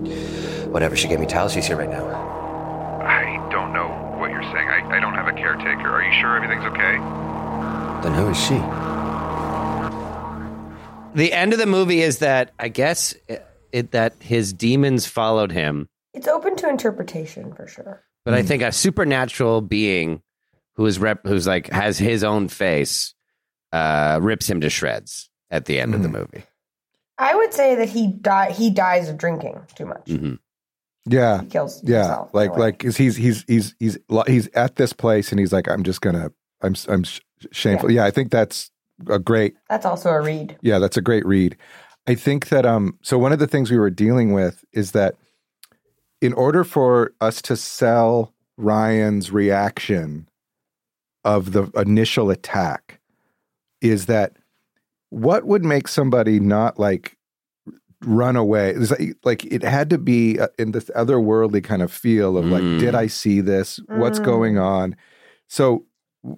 [0.71, 0.97] whatever.
[0.97, 1.53] She gave me towels.
[1.53, 2.05] She's here right now.
[6.21, 6.97] Sure everything's okay?
[8.03, 8.57] Then who is she?
[11.15, 15.51] The end of the movie is that I guess it, it, that his demons followed
[15.53, 18.03] him, it's open to interpretation for sure.
[18.25, 20.23] but I think a supernatural being
[20.75, 23.15] who is rep, who's like has his own face
[23.73, 26.45] uh, rips him to shreds at the end of the movie.
[27.19, 30.11] I would say that he die he dies of drinking too much.
[30.11, 30.35] hmm
[31.07, 31.41] Yeah.
[31.43, 31.99] He kills Yeah.
[32.03, 32.31] himself.
[32.35, 32.73] Like way.
[32.83, 36.75] he's he's he's he's he's at this place and he's like I'm just gonna I'm
[36.89, 37.21] I'm sh-
[37.53, 37.91] shameful.
[37.91, 38.05] Yeah.
[38.05, 38.71] I think that's
[39.09, 40.57] a great that's also a read.
[40.63, 41.57] yeah that's a great read.
[42.07, 45.15] I think that um so one of the things we were dealing with is that
[46.23, 50.29] in order for us to sell Ryan's reaction
[51.25, 53.01] of the initial attack
[53.83, 54.33] is that
[55.11, 57.17] what would make somebody not like
[58.07, 58.71] run away?
[58.71, 62.47] It's like, like it had to be uh, in this otherworldly kind of feel of
[62.47, 62.79] like, Mm.
[62.79, 63.81] did I see this?
[63.89, 64.25] What's Mm.
[64.25, 64.97] going on?
[65.49, 65.85] So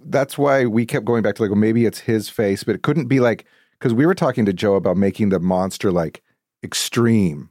[0.07, 2.83] that's why we kept going back to like, well, maybe it's his face, but it
[2.83, 3.45] couldn't be like
[3.79, 6.23] because we were talking to Joe about making the monster like
[6.65, 7.51] extreme,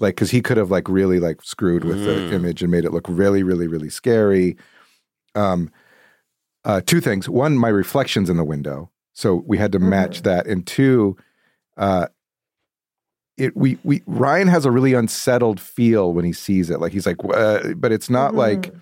[0.00, 2.28] like because he could have like really like screwed with Mm.
[2.28, 4.56] the image and made it look really, really, really scary.
[5.34, 5.70] Um,
[6.64, 10.46] uh, two things: one, my reflections in the window, so we had to match that,
[10.46, 11.16] and two,
[11.76, 12.08] uh,
[13.36, 16.80] it we we Ryan has a really unsettled feel when he sees it.
[16.80, 18.72] Like he's like, uh, but it's not like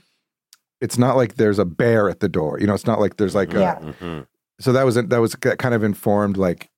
[0.81, 2.61] it's not like there's a bear at the door.
[2.61, 3.79] You know, it's not like there's like Yeah.
[3.79, 4.21] a, Mm-hmm.
[4.61, 6.71] so that was that was kind of informed like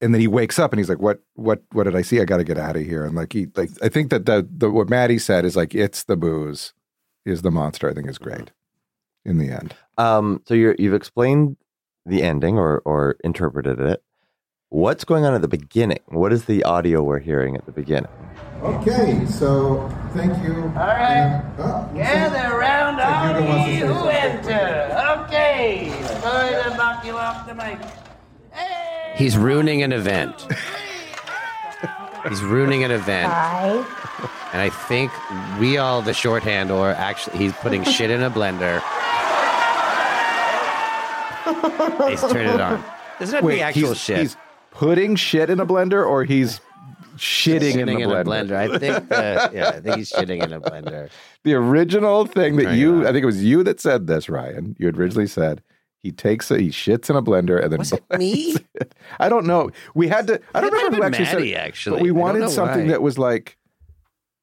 [0.00, 2.24] and then he wakes up and he's like what what what did i see i
[2.24, 4.68] got to get out of here and like he like i think that the, the
[4.70, 6.74] what maddy said is like it's the booze
[7.24, 8.50] is the monster i think is great
[9.24, 11.56] in the end Um, so you're, you've explained
[12.04, 14.02] the ending or or interpreted it.
[14.74, 16.00] What's going on at the beginning?
[16.06, 18.10] What is the audio we're hearing at the beginning?
[18.60, 21.40] okay so thank you All right.
[21.56, 24.16] Uh, oh, Gather around all Hugo wants to ye who something.
[24.16, 25.22] enter.
[25.22, 25.92] Okay.
[26.20, 27.78] Sorry to knock you off the mic.
[29.14, 30.44] He's ruining an event.
[32.28, 33.32] He's ruining an event.
[33.32, 33.76] Hi.
[34.52, 35.12] And I think
[35.60, 38.82] we all the shorthand, or actually, he's putting shit in a blender.
[42.08, 42.82] He's turned it on.
[43.20, 44.18] Doesn't that be actual he's, shit?
[44.18, 44.36] he's
[44.74, 46.60] putting shit in a blender or he's
[47.16, 48.52] shitting, in, the blender.
[48.56, 49.10] I think.
[49.10, 51.08] Uh, yeah, I think he's shitting in a blender.
[51.44, 54.86] the original thing that you i think it was you that said this ryan you
[54.86, 55.62] had originally said
[55.98, 58.56] he takes it he shits in a blender and then Was it me?
[59.20, 59.70] I don't know.
[59.94, 60.40] We had to.
[60.54, 61.96] I don't It remember who have been actually said Maddy, it, actually.
[61.98, 62.88] but we wanted something why.
[62.88, 63.56] that was like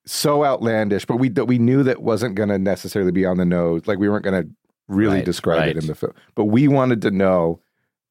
[0.08, 3.46] so outlandish, but we that we knew that wasn't going to necessarily be on the
[3.46, 3.86] nose.
[3.86, 4.50] Like we weren't going to
[4.88, 5.70] really Right, describe right.
[5.70, 7.60] it in the film, but we wanted to know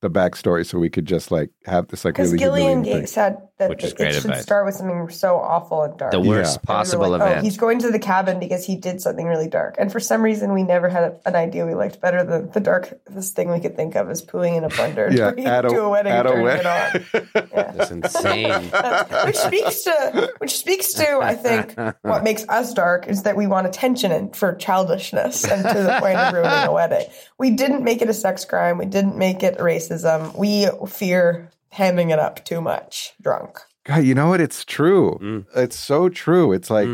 [0.00, 3.00] the backstory so we could just like have this like really Gillian humiliating thing.
[3.02, 4.42] Gate said that Which is it, great it should advice.
[4.42, 6.10] start with something so awful and dark.
[6.12, 6.66] The worst Yeah.
[6.74, 7.40] possible And we like, oh, event.
[7.40, 9.76] Oh, he's going to the cabin because he did something really dark.
[9.78, 13.36] And for some reason, we never had an idea we liked better than the darkest
[13.36, 15.80] thing we could think of is pooing in a blender Yeah, to, at a- to
[15.82, 17.40] a wedding at a turning wed- it on.
[17.54, 18.50] That's insane.
[19.26, 23.46] which speaks to which speaks to I think what makes us dark is that we
[23.46, 27.06] want attention and for childishness and to the point of ruining a wedding.
[27.38, 28.78] We didn't make it a sex crime.
[28.78, 30.36] We didn't make it racism.
[30.36, 33.58] We fear hamming it up too much drunk.
[33.84, 34.40] God, you know what?
[34.40, 35.18] It's true.
[35.22, 35.46] Mm.
[35.56, 36.52] It's so true.
[36.52, 36.88] It's like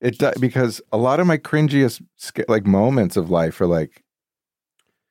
[0.00, 2.02] it do- because a lot of my cringiest
[2.48, 4.02] like moments of life are like,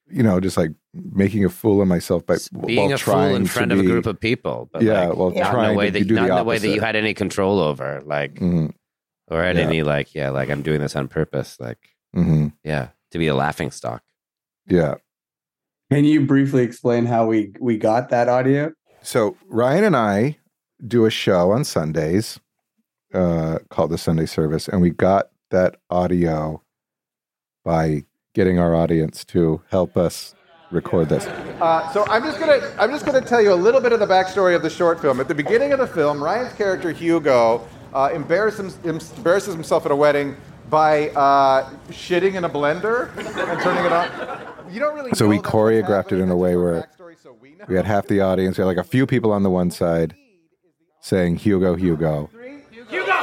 [0.09, 3.35] you know, just like making a fool of myself by Being while a fool trying
[3.37, 4.69] in to front of a group of people.
[4.71, 6.37] But Yeah, like, well, not in trying a way to that do not the in
[6.39, 8.73] a way that you had any control over, like, Mhm.
[9.29, 9.63] or had Yeah.
[9.63, 11.79] any like, yeah, like I'm doing this on purpose, like,
[12.15, 12.53] Mhm.
[12.63, 14.03] yeah, to be a laughing stock.
[14.67, 14.95] Yeah.
[15.91, 18.71] Can you briefly explain how we we got that audio?
[19.03, 20.37] So Ryan and I
[20.85, 22.39] do a show on Sundays
[23.13, 26.63] uh, called the Sunday Service, and we got that audio
[27.65, 30.33] by getting our audience to help us
[30.71, 31.27] record this.
[31.27, 34.07] Uh, so I'm just gonna I'm just gonna tell you a little bit of the
[34.07, 35.19] backstory of the short film.
[35.19, 39.95] At the beginning of the film, Ryan's character Hugo uh, embarrasses, embarrasses himself at a
[39.95, 40.35] wedding
[40.69, 44.73] by uh, shitting in a blender and turning it on.
[44.73, 45.11] You don't really.
[45.13, 46.89] So we choreographed it in a way where
[47.67, 50.15] we had half the audience, we had like a few people on the one side
[51.01, 52.89] saying Hugo, Hugo, Hugo!
[52.89, 53.13] Hugo!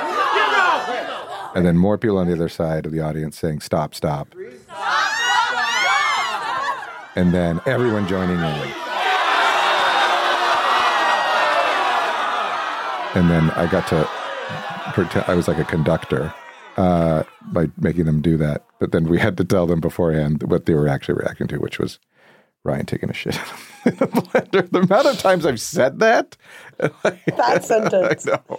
[1.55, 4.29] and then more people on the other side of the audience saying stop, stop,
[7.17, 8.73] and then everyone joining in.
[13.13, 14.09] And then I got to
[14.93, 16.33] pretend I was like a conductor
[16.77, 18.65] uh, by making them do that.
[18.79, 21.81] But then we had to tell them beforehand what they were actually reacting to, which
[21.81, 21.99] was
[22.63, 23.37] Ryan taking a shit
[23.87, 24.71] in a blender.
[24.71, 26.37] The amount of times I've said that.
[26.79, 28.27] That sentence.
[28.29, 28.59] I know.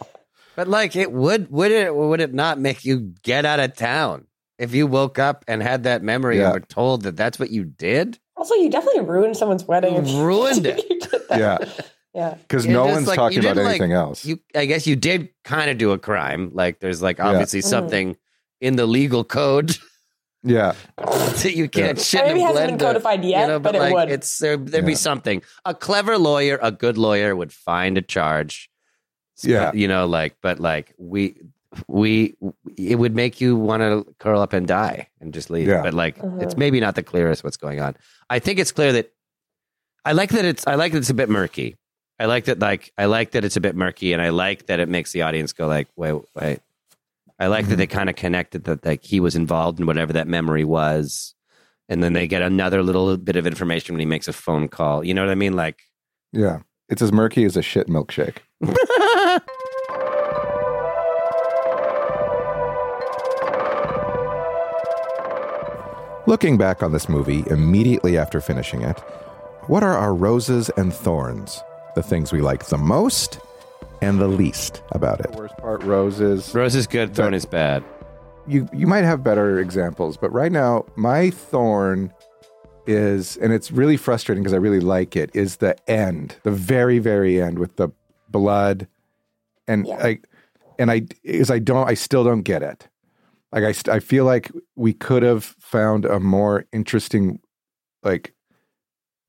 [0.55, 4.27] But like, it would would it would it not make you get out of town
[4.59, 6.45] if you woke up and had that memory Yeah.
[6.45, 8.19] and were told that that's what you did?
[8.35, 10.05] Also, you definitely ruined someone's wedding.
[10.05, 10.83] you- Ruined it.
[10.89, 10.99] you.
[11.29, 11.57] Yeah.
[12.13, 12.33] Yeah.
[12.35, 14.25] Because no one's like- talking about did, like- anything else.
[14.25, 16.51] You, I guess you did kind of do a crime.
[16.53, 17.65] Like, there's like obviously Mhm.
[17.65, 18.17] something
[18.59, 19.75] in the legal code
[20.43, 20.73] yeah.
[20.97, 22.03] that you can't Yeah.
[22.03, 24.09] shit Maybe it hasn't been codified yet, you know, but but, it like would.
[24.11, 24.57] it's there.
[24.57, 25.41] There'd be something.
[25.65, 28.69] A clever lawyer, a good lawyer, would find a charge.
[29.43, 29.71] Yeah.
[29.73, 31.35] you know, like, but like we,
[31.87, 32.35] we,
[32.77, 35.67] it would make you want to curl up and die and just leave.
[35.67, 35.81] Yeah.
[35.81, 36.43] But like, Mhm.
[36.43, 37.95] it's maybe not the clearest what's going on.
[38.29, 39.11] I think it's clear that
[40.05, 40.65] I like that it's.
[40.67, 41.75] I like that it's a bit murky.
[42.19, 42.59] I like that.
[42.59, 45.23] Like, I like that it's a bit murky, and I like that it makes the
[45.23, 46.59] audience go like, wait, wait.
[47.41, 47.79] I like that mm-hmm.
[47.79, 51.33] they kind of connected that like he was involved in whatever that memory was,
[51.89, 55.03] and then they get another little bit of information when he makes a phone call.
[55.03, 55.53] You know what I mean?
[55.53, 55.79] Like,
[56.31, 56.59] Yeah.
[56.87, 58.37] It's as murky as a shit milkshake.
[66.27, 68.99] Looking back on this movie immediately after finishing it,
[69.65, 71.63] what are our roses and thorns?
[71.95, 73.39] The things we like the most
[74.01, 75.31] and the least about it.
[75.31, 76.53] worst part, roses.
[76.53, 77.83] Rose is good, thorn is bad.
[78.47, 82.11] You you might have better examples, but right now my thorn
[82.87, 86.99] is, and it's really frustrating because I really like it, is the end, the very
[86.99, 87.89] very end with the
[88.29, 88.87] blood,
[89.67, 90.19] and I
[90.79, 92.89] and I is I don't I still don't get it.
[93.51, 97.39] Like I st- I feel like we could have found a more interesting,
[98.01, 98.33] like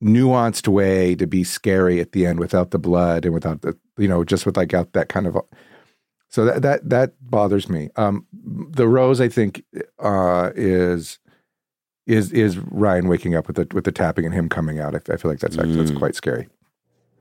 [0.03, 4.07] nuanced way to be scary at the end without the blood and without the you
[4.07, 5.37] know just with like out that kind of
[6.29, 9.63] so that that that bothers me um the rose i think
[9.99, 11.19] uh is
[12.07, 15.13] is is ryan waking up with the with the tapping and him coming out i,
[15.13, 16.47] I feel like that's actually that's quite scary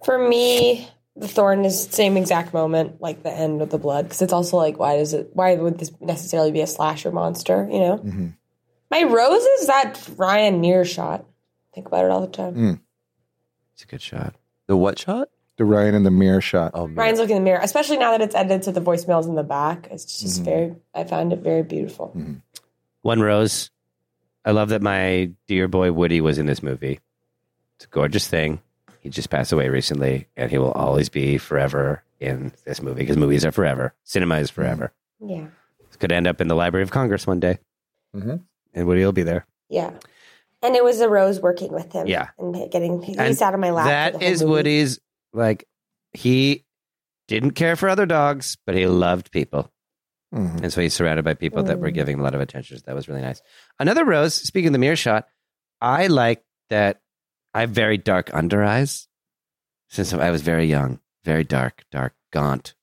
[0.05, 4.07] For me, the thorn is the same exact moment, like the end of the blood,
[4.07, 5.29] because it's also like, why does it?
[5.35, 7.69] Why would this necessarily be a slasher monster?
[7.71, 8.29] You know, Mm-hmm.
[8.91, 11.25] my rose is that Ryan mirror shot.
[11.75, 12.55] Think about it all the time.
[12.57, 12.81] Mm.
[13.75, 14.35] It's a good shot.
[14.67, 15.29] The what shot?
[15.59, 16.73] The Ryan in the mirror shot.
[16.75, 19.35] Oh, Ryan's looking in the mirror, especially now that it's edited to the voicemails in
[19.35, 19.89] the back.
[19.91, 20.45] It's just Mm-hmm.
[20.45, 20.75] very.
[20.95, 22.17] I found it very beautiful.
[23.03, 23.71] One Rose.
[24.45, 27.01] I love that my dear boy Woody was in this movie.
[27.77, 28.61] It's a gorgeous thing.
[29.01, 33.17] He just passed away recently, and he will always be forever in this movie because
[33.17, 33.95] movies are forever.
[34.05, 34.93] Cinema is forever.
[35.21, 35.47] Yeah,
[35.89, 37.59] This could end up in the Library of Congress one day,
[38.15, 38.37] mm-hmm.
[38.75, 39.47] and Woody will be there.
[39.69, 39.91] yeah.
[40.65, 42.07] And it was a rose working with him.
[42.07, 42.29] Yeah.
[42.39, 43.87] and getting he And sat on my lap.
[43.87, 44.59] That is That the movie.
[44.59, 45.01] Woody's
[45.33, 45.67] like
[46.13, 46.65] he
[47.29, 49.71] didn't care for other dogs, but he loved people.
[50.35, 50.65] Mm-hmm.
[50.65, 51.95] And so he's surrounded by people that were Mm.
[51.95, 52.79] giving him a lot of attention.
[52.79, 53.43] So that was really nice.
[53.79, 55.27] Another rose, speaking of the mirror shot,
[55.81, 57.01] I like that
[57.55, 59.09] I have very dark under eyes
[59.89, 62.75] since I was very young, very dark, dark, gaunt,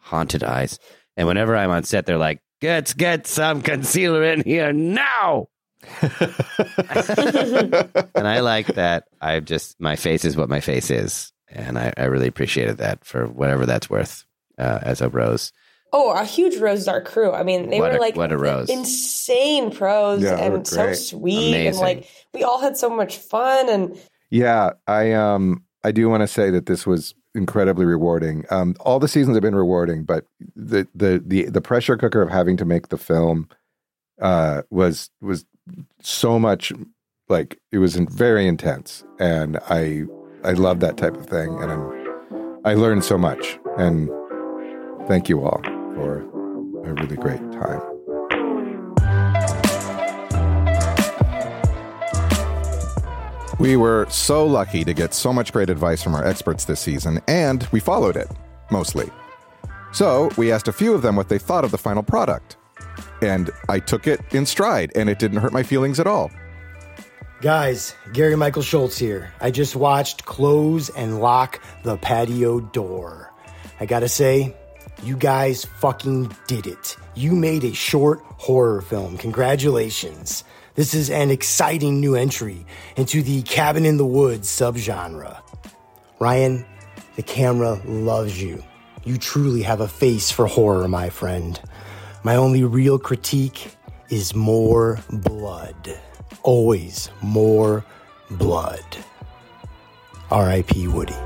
[0.00, 0.78] haunted eyes.
[1.16, 5.48] And whenever I'm on set, they're like, let's get some concealer in here now.
[6.02, 6.12] and
[8.28, 9.04] I like that.
[9.20, 11.32] I just, my face is what my face is.
[11.50, 14.24] And I, I really appreciated that for whatever that's worth
[14.58, 15.52] uh, as a rose.
[15.92, 17.32] Oh, a huge rose art crew.
[17.32, 18.68] I mean, they What were a- like what a rose.
[18.68, 20.96] insane pros Yeah, and so great.
[20.96, 23.68] sweet, and like we all had so much fun.
[23.70, 23.98] And
[24.30, 28.44] Yeah, I um I do want to say that this was incredibly rewarding.
[28.50, 32.28] Um, all the seasons have been rewarding, but the the the the pressure cooker of
[32.28, 33.48] having to make the film
[34.20, 35.46] uh, was was
[36.02, 36.72] so much
[37.28, 40.04] like it was very intense, and I
[40.44, 41.98] I love that type of thing, and I'm
[42.64, 44.10] I learned so much, and
[45.06, 45.60] thank you all
[45.94, 46.20] for
[46.84, 47.80] a really great time.
[53.58, 57.20] We were so lucky to get so much great advice from our experts this season,
[57.26, 58.28] and we followed it,
[58.70, 59.10] mostly.
[59.92, 62.56] So we asked a few of them what they thought of the final product.
[63.22, 66.30] And I took it in stride, and it didn't hurt my feelings at all.
[67.40, 69.32] Guys, Gary Michael Schultz here.
[69.40, 73.32] I just watched Close and Lock the Patio Door.
[73.78, 74.56] I gotta say,
[75.04, 76.96] you guys fucking did it.
[77.14, 79.18] You made a short horror film.
[79.18, 80.42] Congratulations.
[80.74, 85.40] This is an exciting new entry into the cabin in the woods subgenre.
[86.18, 86.66] Ryan,
[87.14, 88.64] the camera loves you.
[89.04, 91.60] You truly have a face for horror, my friend.
[92.24, 93.76] My only real critique
[94.08, 96.00] is more blood.
[96.42, 97.84] Always more
[98.30, 98.84] blood.
[100.30, 100.88] R.I.P.
[100.88, 101.16] Woody.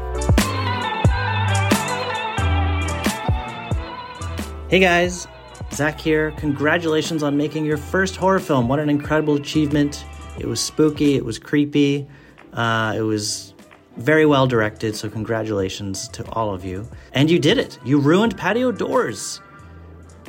[4.69, 5.27] Hey guys,
[5.73, 6.31] Zach here.
[6.39, 8.69] Congratulations on making your first horror film.
[8.69, 10.05] What an incredible achievement.
[10.39, 12.07] It was spooky, it was creepy,
[12.55, 13.53] uh, it was
[13.97, 16.89] very well directed, so congratulations to all of you.
[17.13, 17.79] And you did it.
[17.85, 19.41] You ruined patio doors.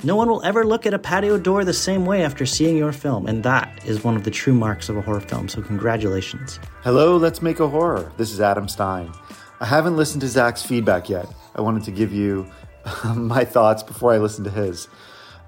[0.05, 2.91] No one will ever look at a patio door the same way after seeing your
[2.91, 6.59] film, and that is one of the true marks of a horror film, so congratulations.
[6.83, 8.11] Hello, let's make a horror.
[8.17, 9.13] This is Adam Stein.
[9.61, 11.25] I haven't listened to Zach's feedback yet.
[11.55, 12.51] I wanted to give you
[13.15, 14.89] my thoughts before I listen to his.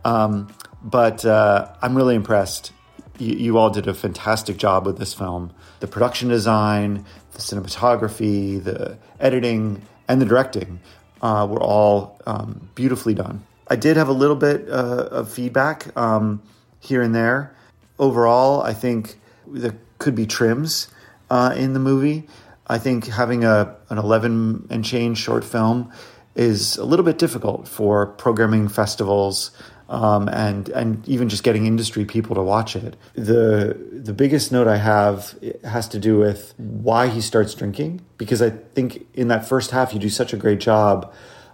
[0.05, 0.47] Um,
[0.81, 2.71] but uh, I'm really impressed.
[3.17, 5.51] You, you all did a fantastic job with this film.
[5.81, 10.79] The production design, the cinematography, the editing, and the directing
[11.21, 13.43] uh, were all um, beautifully done.
[13.67, 16.41] I did have a little bit uh, of feedback um,
[16.79, 17.55] here and there.
[17.97, 20.87] Overall, I think there could be trims
[21.29, 22.27] uh, in the movie.
[22.67, 25.91] I think having a an 11 and change short film
[26.35, 29.51] is a little bit difficult for programming festivals
[29.87, 32.95] um, and and even just getting industry people to watch it.
[33.13, 38.41] The the biggest note I have has to do with why he starts drinking because
[38.41, 41.13] I think in that first half you do such a great job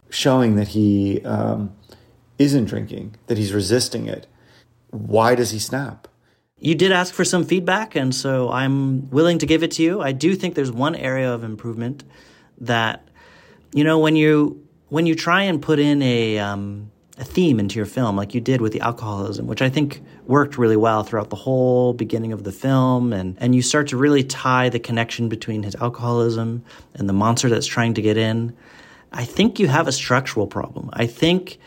[0.10, 1.74] showing that he um,
[2.38, 4.28] isn't drinking, that he's resisting it.
[4.90, 6.08] Why does he snap?
[6.58, 10.02] You did ask for some feedback, and so I'm willing to give it to you.
[10.02, 12.04] I do think there's one area of improvement
[12.60, 13.08] that,
[13.74, 17.78] you know, when you when you try and put in a um, a theme into
[17.78, 21.30] your film, like you did with the alcoholism, which I think worked really well throughout
[21.30, 25.30] the whole beginning of the film, and and you start to really tie the connection
[25.30, 26.64] between his alcoholism
[26.94, 28.56] and the monster that's trying to get in.
[29.12, 30.90] I think you have a structural problem.
[30.94, 31.58] I think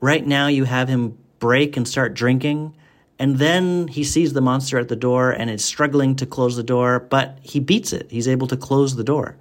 [0.00, 2.74] right now you have him break and start drinking
[3.20, 6.62] and then he sees the monster at the door and is struggling to close the
[6.62, 8.10] door, but he beats it.
[8.10, 9.36] He's able to close the door,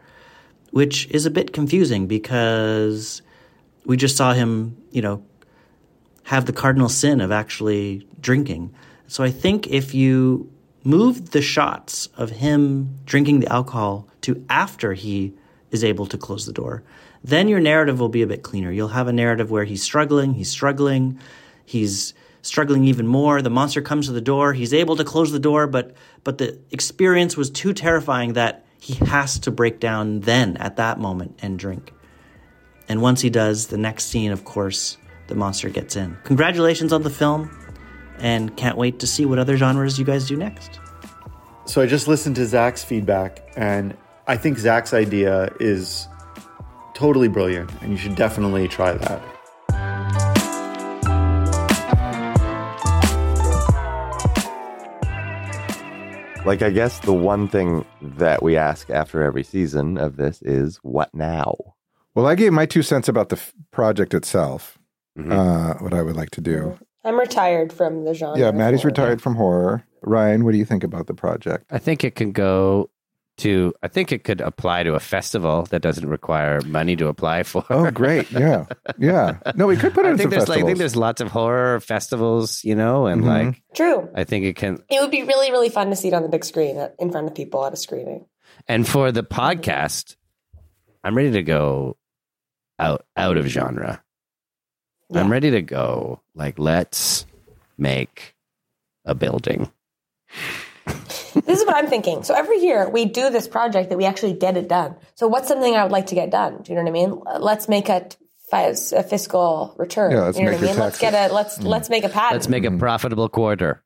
[0.72, 3.22] which is a bit confusing because
[3.86, 5.24] we just saw him, you know,
[6.24, 8.74] have the cardinal sin of actually drinking.
[9.08, 10.52] So I think if you
[10.84, 15.34] move the shots of him drinking the alcohol to after he
[15.72, 16.84] is able to close the door,
[17.24, 18.72] then your narrative will be a bit cleaner.
[18.72, 21.20] You'll have a narrative where he's struggling, he's struggling,
[21.66, 23.42] he's struggling even more.
[23.42, 24.54] The monster comes to the door.
[24.54, 28.94] He's able to close the door, but but the experience was too terrifying that he
[29.06, 31.94] has to break down then at that moment and drink.
[32.88, 34.98] And once he does, the next scene, of course,
[35.28, 36.18] the monster gets in.
[36.24, 37.52] Congratulations on the film,
[38.18, 40.80] and can't wait to see what other genres you guys do next.
[41.66, 43.96] So I just listened to Zach's feedback, and
[44.26, 46.08] I think Zach's idea is
[47.00, 50.30] totally brilliant, and you should definitely try that.
[56.46, 60.78] Like, I guess the one thing that we ask after every season of this is
[60.78, 61.56] what now?
[62.16, 64.80] Well, I gave my two cents about the f- project itself,
[65.18, 65.32] Mhm.
[65.32, 66.80] uh, what I would like to do.
[67.04, 68.40] I'm retired from the genre.
[68.40, 69.84] Yeah, Maddy's retired from horror.
[70.02, 71.66] Ryan, what do you think about the project?
[71.70, 72.90] I think it can go
[73.40, 73.74] to.
[73.84, 77.66] I think it could apply to a festival that doesn't require money to apply for.
[77.70, 78.32] Oh, great!
[78.32, 78.66] Yeah,
[78.98, 79.38] yeah.
[79.56, 81.30] No, we could put it I think some there's like I think there's lots of
[81.32, 83.26] horror festivals, you know, and Mhm.
[83.26, 84.10] like True.
[84.16, 84.84] I think it can.
[84.90, 87.28] It would be really, really fun to see it on the big screen in front
[87.28, 88.26] of people at a screening.
[88.68, 90.16] And for the podcast,
[91.04, 91.98] I'm ready to go
[92.78, 94.04] out out of genre.
[95.14, 96.22] I'm ready to go.
[96.36, 97.26] Like, let's
[97.78, 98.36] make
[99.06, 99.72] a building.
[101.34, 102.24] This is what I'm thinking.
[102.24, 104.96] So every year we do this project that we actually get it done.
[105.16, 106.62] So what's something I would like to get done?
[106.64, 107.22] Do you know what I mean?
[107.40, 108.08] Let's make a,
[108.52, 110.12] a fiscal return.
[110.12, 110.84] Yeah, let's you know make what I your mean?
[110.86, 111.66] Let's get a let's Mm.
[111.66, 112.34] let's make a patent.
[112.34, 113.84] Let's make a profitable quarter.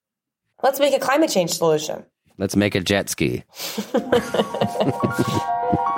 [0.64, 2.06] let's make a climate change solution.
[2.38, 3.44] Let's make a jet ski.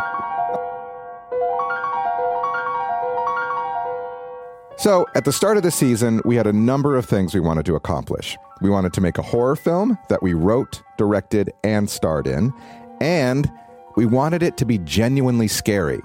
[4.78, 7.66] So, at the start of the season, we had a number of things we wanted
[7.68, 8.38] to accomplish.
[8.62, 12.54] We wanted to make a horror film that we wrote, directed, and starred in,
[13.00, 13.50] and
[13.96, 16.02] we wanted it to be genuinely scary.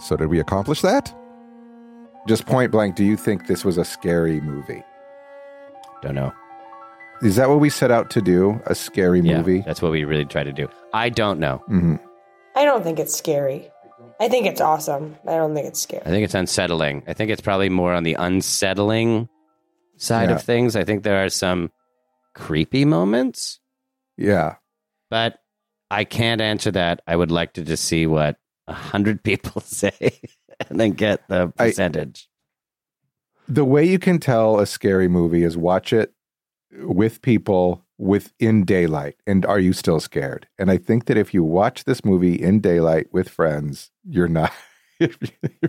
[0.00, 1.14] So, did we accomplish that?
[2.28, 4.82] Just point blank, do you think this was a scary movie?
[6.02, 6.32] Don't know.
[7.22, 8.60] Is that what we set out to do?
[8.66, 9.60] A scary Yeah, movie?
[9.62, 10.68] that's what we really try to do.
[10.92, 11.62] I don't know.
[11.68, 11.96] hmm
[12.54, 13.71] I don't think it's scary.
[14.22, 15.16] I think it's awesome.
[15.26, 16.02] I don't think it's scary.
[16.06, 17.02] I think it's unsettling.
[17.08, 19.28] I think it's probably more on the unsettling
[19.96, 20.36] side Yeah.
[20.36, 20.76] of things.
[20.76, 21.72] I think there are some
[22.34, 23.58] creepy moments,
[24.16, 24.56] Yeah.
[25.10, 25.38] but
[25.90, 27.00] I can't answer that.
[27.06, 28.36] I would like to just see what
[28.68, 30.20] a hundred people say
[30.70, 32.28] and then get the percentage.
[33.48, 36.12] The way you can tell a scary movie is watch it
[36.72, 39.16] with people within daylight.
[39.26, 40.48] And are you still scared?
[40.58, 44.52] And I think that if you watch this movie in daylight with friends, you're not.
[45.00, 45.08] You're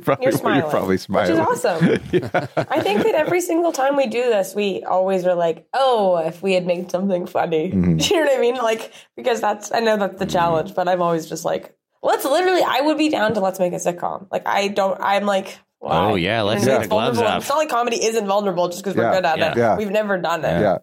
[0.03, 1.39] probably, You're smiling, probably smiling.
[1.39, 1.83] which is awesome.
[2.69, 6.43] I think that every single time we do this, we always are like, "Oh, if
[6.43, 8.09] we had made something funny," Mhm.
[8.11, 8.55] you know what I mean?
[8.57, 12.61] Like because that's I know that's the challenge, but I'm always just like, "Let's literally."
[12.61, 14.27] I would be down to let's make a sitcom.
[14.31, 14.99] Like I don't.
[15.01, 15.57] I'm like.
[15.79, 16.11] why?
[16.11, 16.81] Oh, yeah, let's what I mean?
[16.81, 17.35] It's the gloves vulnerable.
[17.37, 17.41] off.
[17.41, 19.51] It's not like comedy isn't vulnerable just because Yeah, we're good at yeah.
[19.51, 19.57] it.
[19.57, 19.77] Yeah.
[19.77, 20.61] We've never done it.
[20.61, 20.77] Yeah.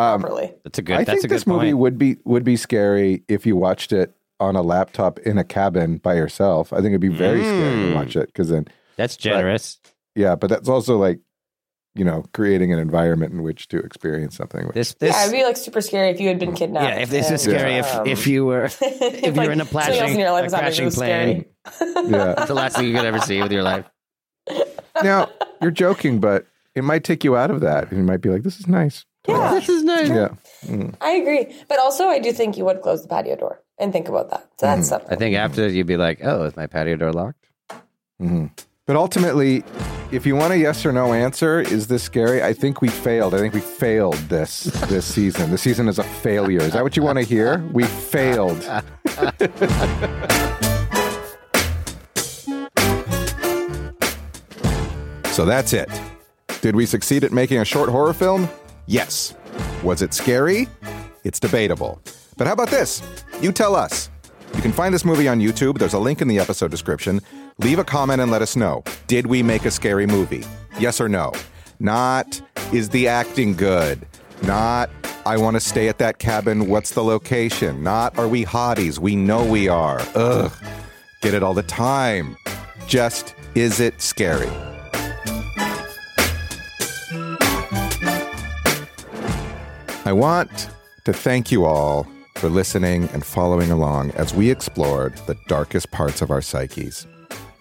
[0.00, 0.54] Um, properly.
[0.64, 0.94] That's a good.
[0.96, 1.78] I that's think a good this movie point.
[1.78, 5.98] would be would be scary if you watched it on a laptop in a cabin
[5.98, 6.72] by yourself.
[6.72, 7.94] I think it'd be very scary to Mm.
[7.94, 9.78] watch it because then That's generous.
[10.14, 11.20] yeah, but that's also like
[11.96, 14.66] you know creating an environment in which to experience something.
[14.68, 16.86] Which, This yeah, it'd be like super scary if you had been kidnapped.
[16.86, 19.52] yeah, if this is and, scary, if um, if you were if you like were
[19.52, 21.44] in a something else crashing, in your life a is happening, crashing plane,
[22.10, 22.34] yeah.
[22.34, 23.84] that's the last thing you could ever see with your life.
[25.02, 25.28] now
[25.60, 28.42] you're joking, but it might take you out of that, and you might be like,
[28.44, 30.08] "This is nice." Yeah, this is nice.
[30.08, 30.28] Yeah.
[30.66, 30.94] Mm.
[31.00, 34.08] I agree, but also I do think you would close the patio door and think
[34.08, 34.48] about that.
[34.58, 34.76] So Mm-hmm.
[34.76, 35.10] that's something.
[35.10, 37.46] I think after you'd be like, "Oh, is my patio door locked?"
[38.18, 38.46] hmm
[38.86, 39.62] But ultimately,
[40.10, 42.42] if you want a yes or no answer, is this scary?
[42.42, 43.34] I think we failed.
[43.34, 45.50] I think we failed this this season.
[45.50, 46.60] The season is a failure.
[46.62, 47.58] Is that what you want to hear?
[47.72, 48.62] We failed.
[55.32, 55.88] so that's it.
[56.60, 58.48] Did we succeed at making a short horror film?
[58.90, 59.36] Yes.
[59.84, 60.66] Was it scary?
[61.22, 62.02] It's debatable.
[62.36, 63.00] But how about this?
[63.40, 64.10] You tell us.
[64.52, 65.78] You can find this movie on YouTube.
[65.78, 67.20] There's a link in the episode description.
[67.58, 68.82] Leave a comment and let us know.
[69.06, 70.44] Did we make a scary movie?
[70.80, 71.32] Yes or no?
[71.78, 74.04] Not, is the acting good?
[74.42, 74.90] Not,
[75.24, 76.66] I want to stay at that cabin.
[76.66, 77.84] What's the location?
[77.84, 78.98] Not, are we hotties?
[78.98, 80.00] We know we are.
[80.16, 80.52] Ugh.
[81.22, 82.36] Get it all the time.
[82.88, 84.50] Just, is it scary?
[90.04, 90.70] I want
[91.04, 96.22] to thank you all for listening and following along as we explored the darkest parts
[96.22, 97.06] of our psyches.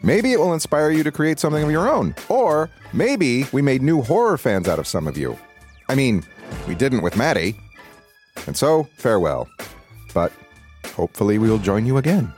[0.02, 3.82] Maybe it will inspire you to create something of your own, or maybe we made
[3.82, 5.38] new horror fans out of some of you.
[5.90, 6.24] I mean,
[6.66, 7.56] we didn't with Maddy.
[8.48, 9.50] And so, farewell.
[10.14, 10.32] But
[10.96, 12.34] hopefully, we'll join you again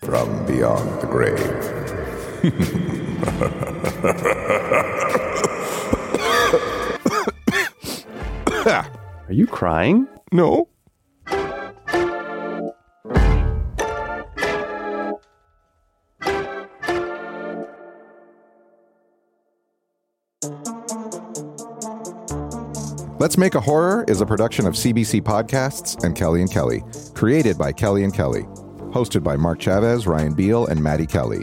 [0.00, 1.38] from beyond the grave.
[9.32, 10.06] Are you crying?
[10.30, 10.68] No.
[23.18, 26.82] Let's Make a Horror is a production of CBC Podcasts and Kelly and Kelly,
[27.14, 28.42] created by Kelly and Kelly,
[28.92, 31.42] hosted by Mark Chavez, Ryan Beil, and Maddy Kelly.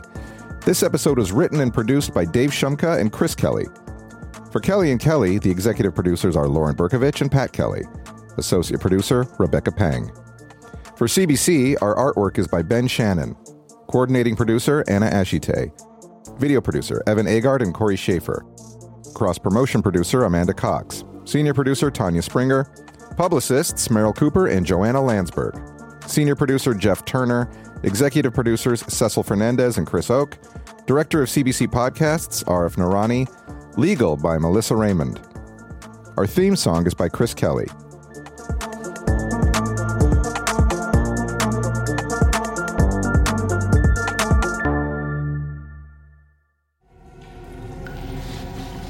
[0.63, 3.65] This episode was written and produced by Dave Shumka and Chris Kelly.
[4.51, 7.83] For Kelly and Kelly, the executive producers are Lauren Berkovich and Pat Kelly.
[8.37, 10.11] Associate producer, Rebecca Pang.
[10.95, 13.35] For CBC, our artwork is by Ben Shannon.
[13.87, 15.71] Coordinating producer, Anna Ashite.
[16.39, 18.43] Video producer, Evan Agard and Corey Schaefer.
[19.13, 21.03] Cross promotion producer, Amanda Cox.
[21.25, 22.63] Senior producer, Tanya Springer.
[23.17, 25.61] Publicists, Meryl Cooper and Joanna Landsberg.
[26.07, 27.51] Senior producer, Jeff Turner.
[27.83, 30.39] Executive producers, Cecil Fernandez and Chris Oke.
[30.87, 33.27] Director of CBC Podcasts, Arif Noorani.
[33.79, 35.21] Legal by Melissa Raymond.
[36.17, 37.65] Our theme song is by Chris Kelly.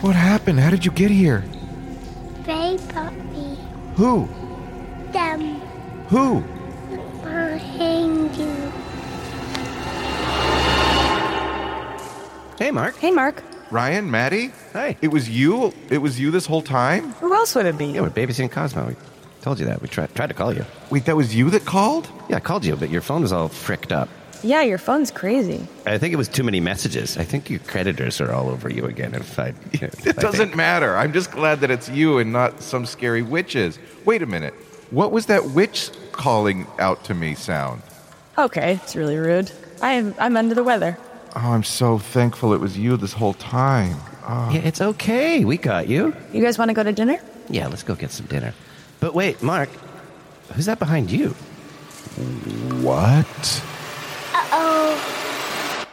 [0.01, 0.59] What happened?
[0.59, 1.43] How did you get here?
[2.47, 3.59] They bought me.
[3.95, 4.27] Who?
[5.11, 5.61] Them
[6.07, 6.41] Who?
[7.21, 8.71] behind you.
[12.57, 12.97] Hey, Mark.
[12.97, 13.43] Hey, Mark.
[13.71, 14.51] Ryan, Maddy?
[14.73, 14.97] Hey.
[15.01, 15.73] It was you?
[15.89, 17.11] It was you this whole time?
[17.13, 17.87] Who else would it be?
[17.87, 18.87] Yeah, we're babysitting Cosmo.
[18.87, 18.95] We
[19.41, 19.81] told you that.
[19.81, 20.65] We tried, tried to call you.
[20.89, 22.09] Wait, that was you that called?
[22.29, 24.09] Yeah, I called you, but your phone was all fricked up.
[24.41, 25.67] Yeah, your phone's crazy.
[25.85, 27.17] I think it was too many messages.
[27.17, 29.13] I think your creditors are all over you again.
[29.13, 30.95] If I, It doesn't matter.
[30.95, 33.77] I'm just glad that it's you and not some scary witches.
[34.05, 34.53] Wait a minute.
[34.91, 37.83] What was that witch calling out to me sound?
[38.37, 39.51] Okay, it's really rude.
[39.81, 40.97] I'm I'm under the weather.
[41.35, 43.97] Oh, I'm so thankful it was you this whole time.
[44.27, 44.49] Oh.
[44.51, 45.45] Yeah, it's okay.
[45.45, 46.15] We got you.
[46.33, 47.19] You guys want to go to dinner?
[47.49, 48.53] Yeah, let's go get some dinner.
[48.99, 49.69] But wait, Mark,
[50.53, 51.29] who's that behind you?
[52.81, 53.63] What?
[54.33, 55.85] Uh oh.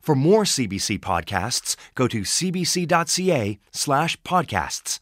[0.00, 5.00] For more CBC podcasts, go to cbc.ca slash podcasts.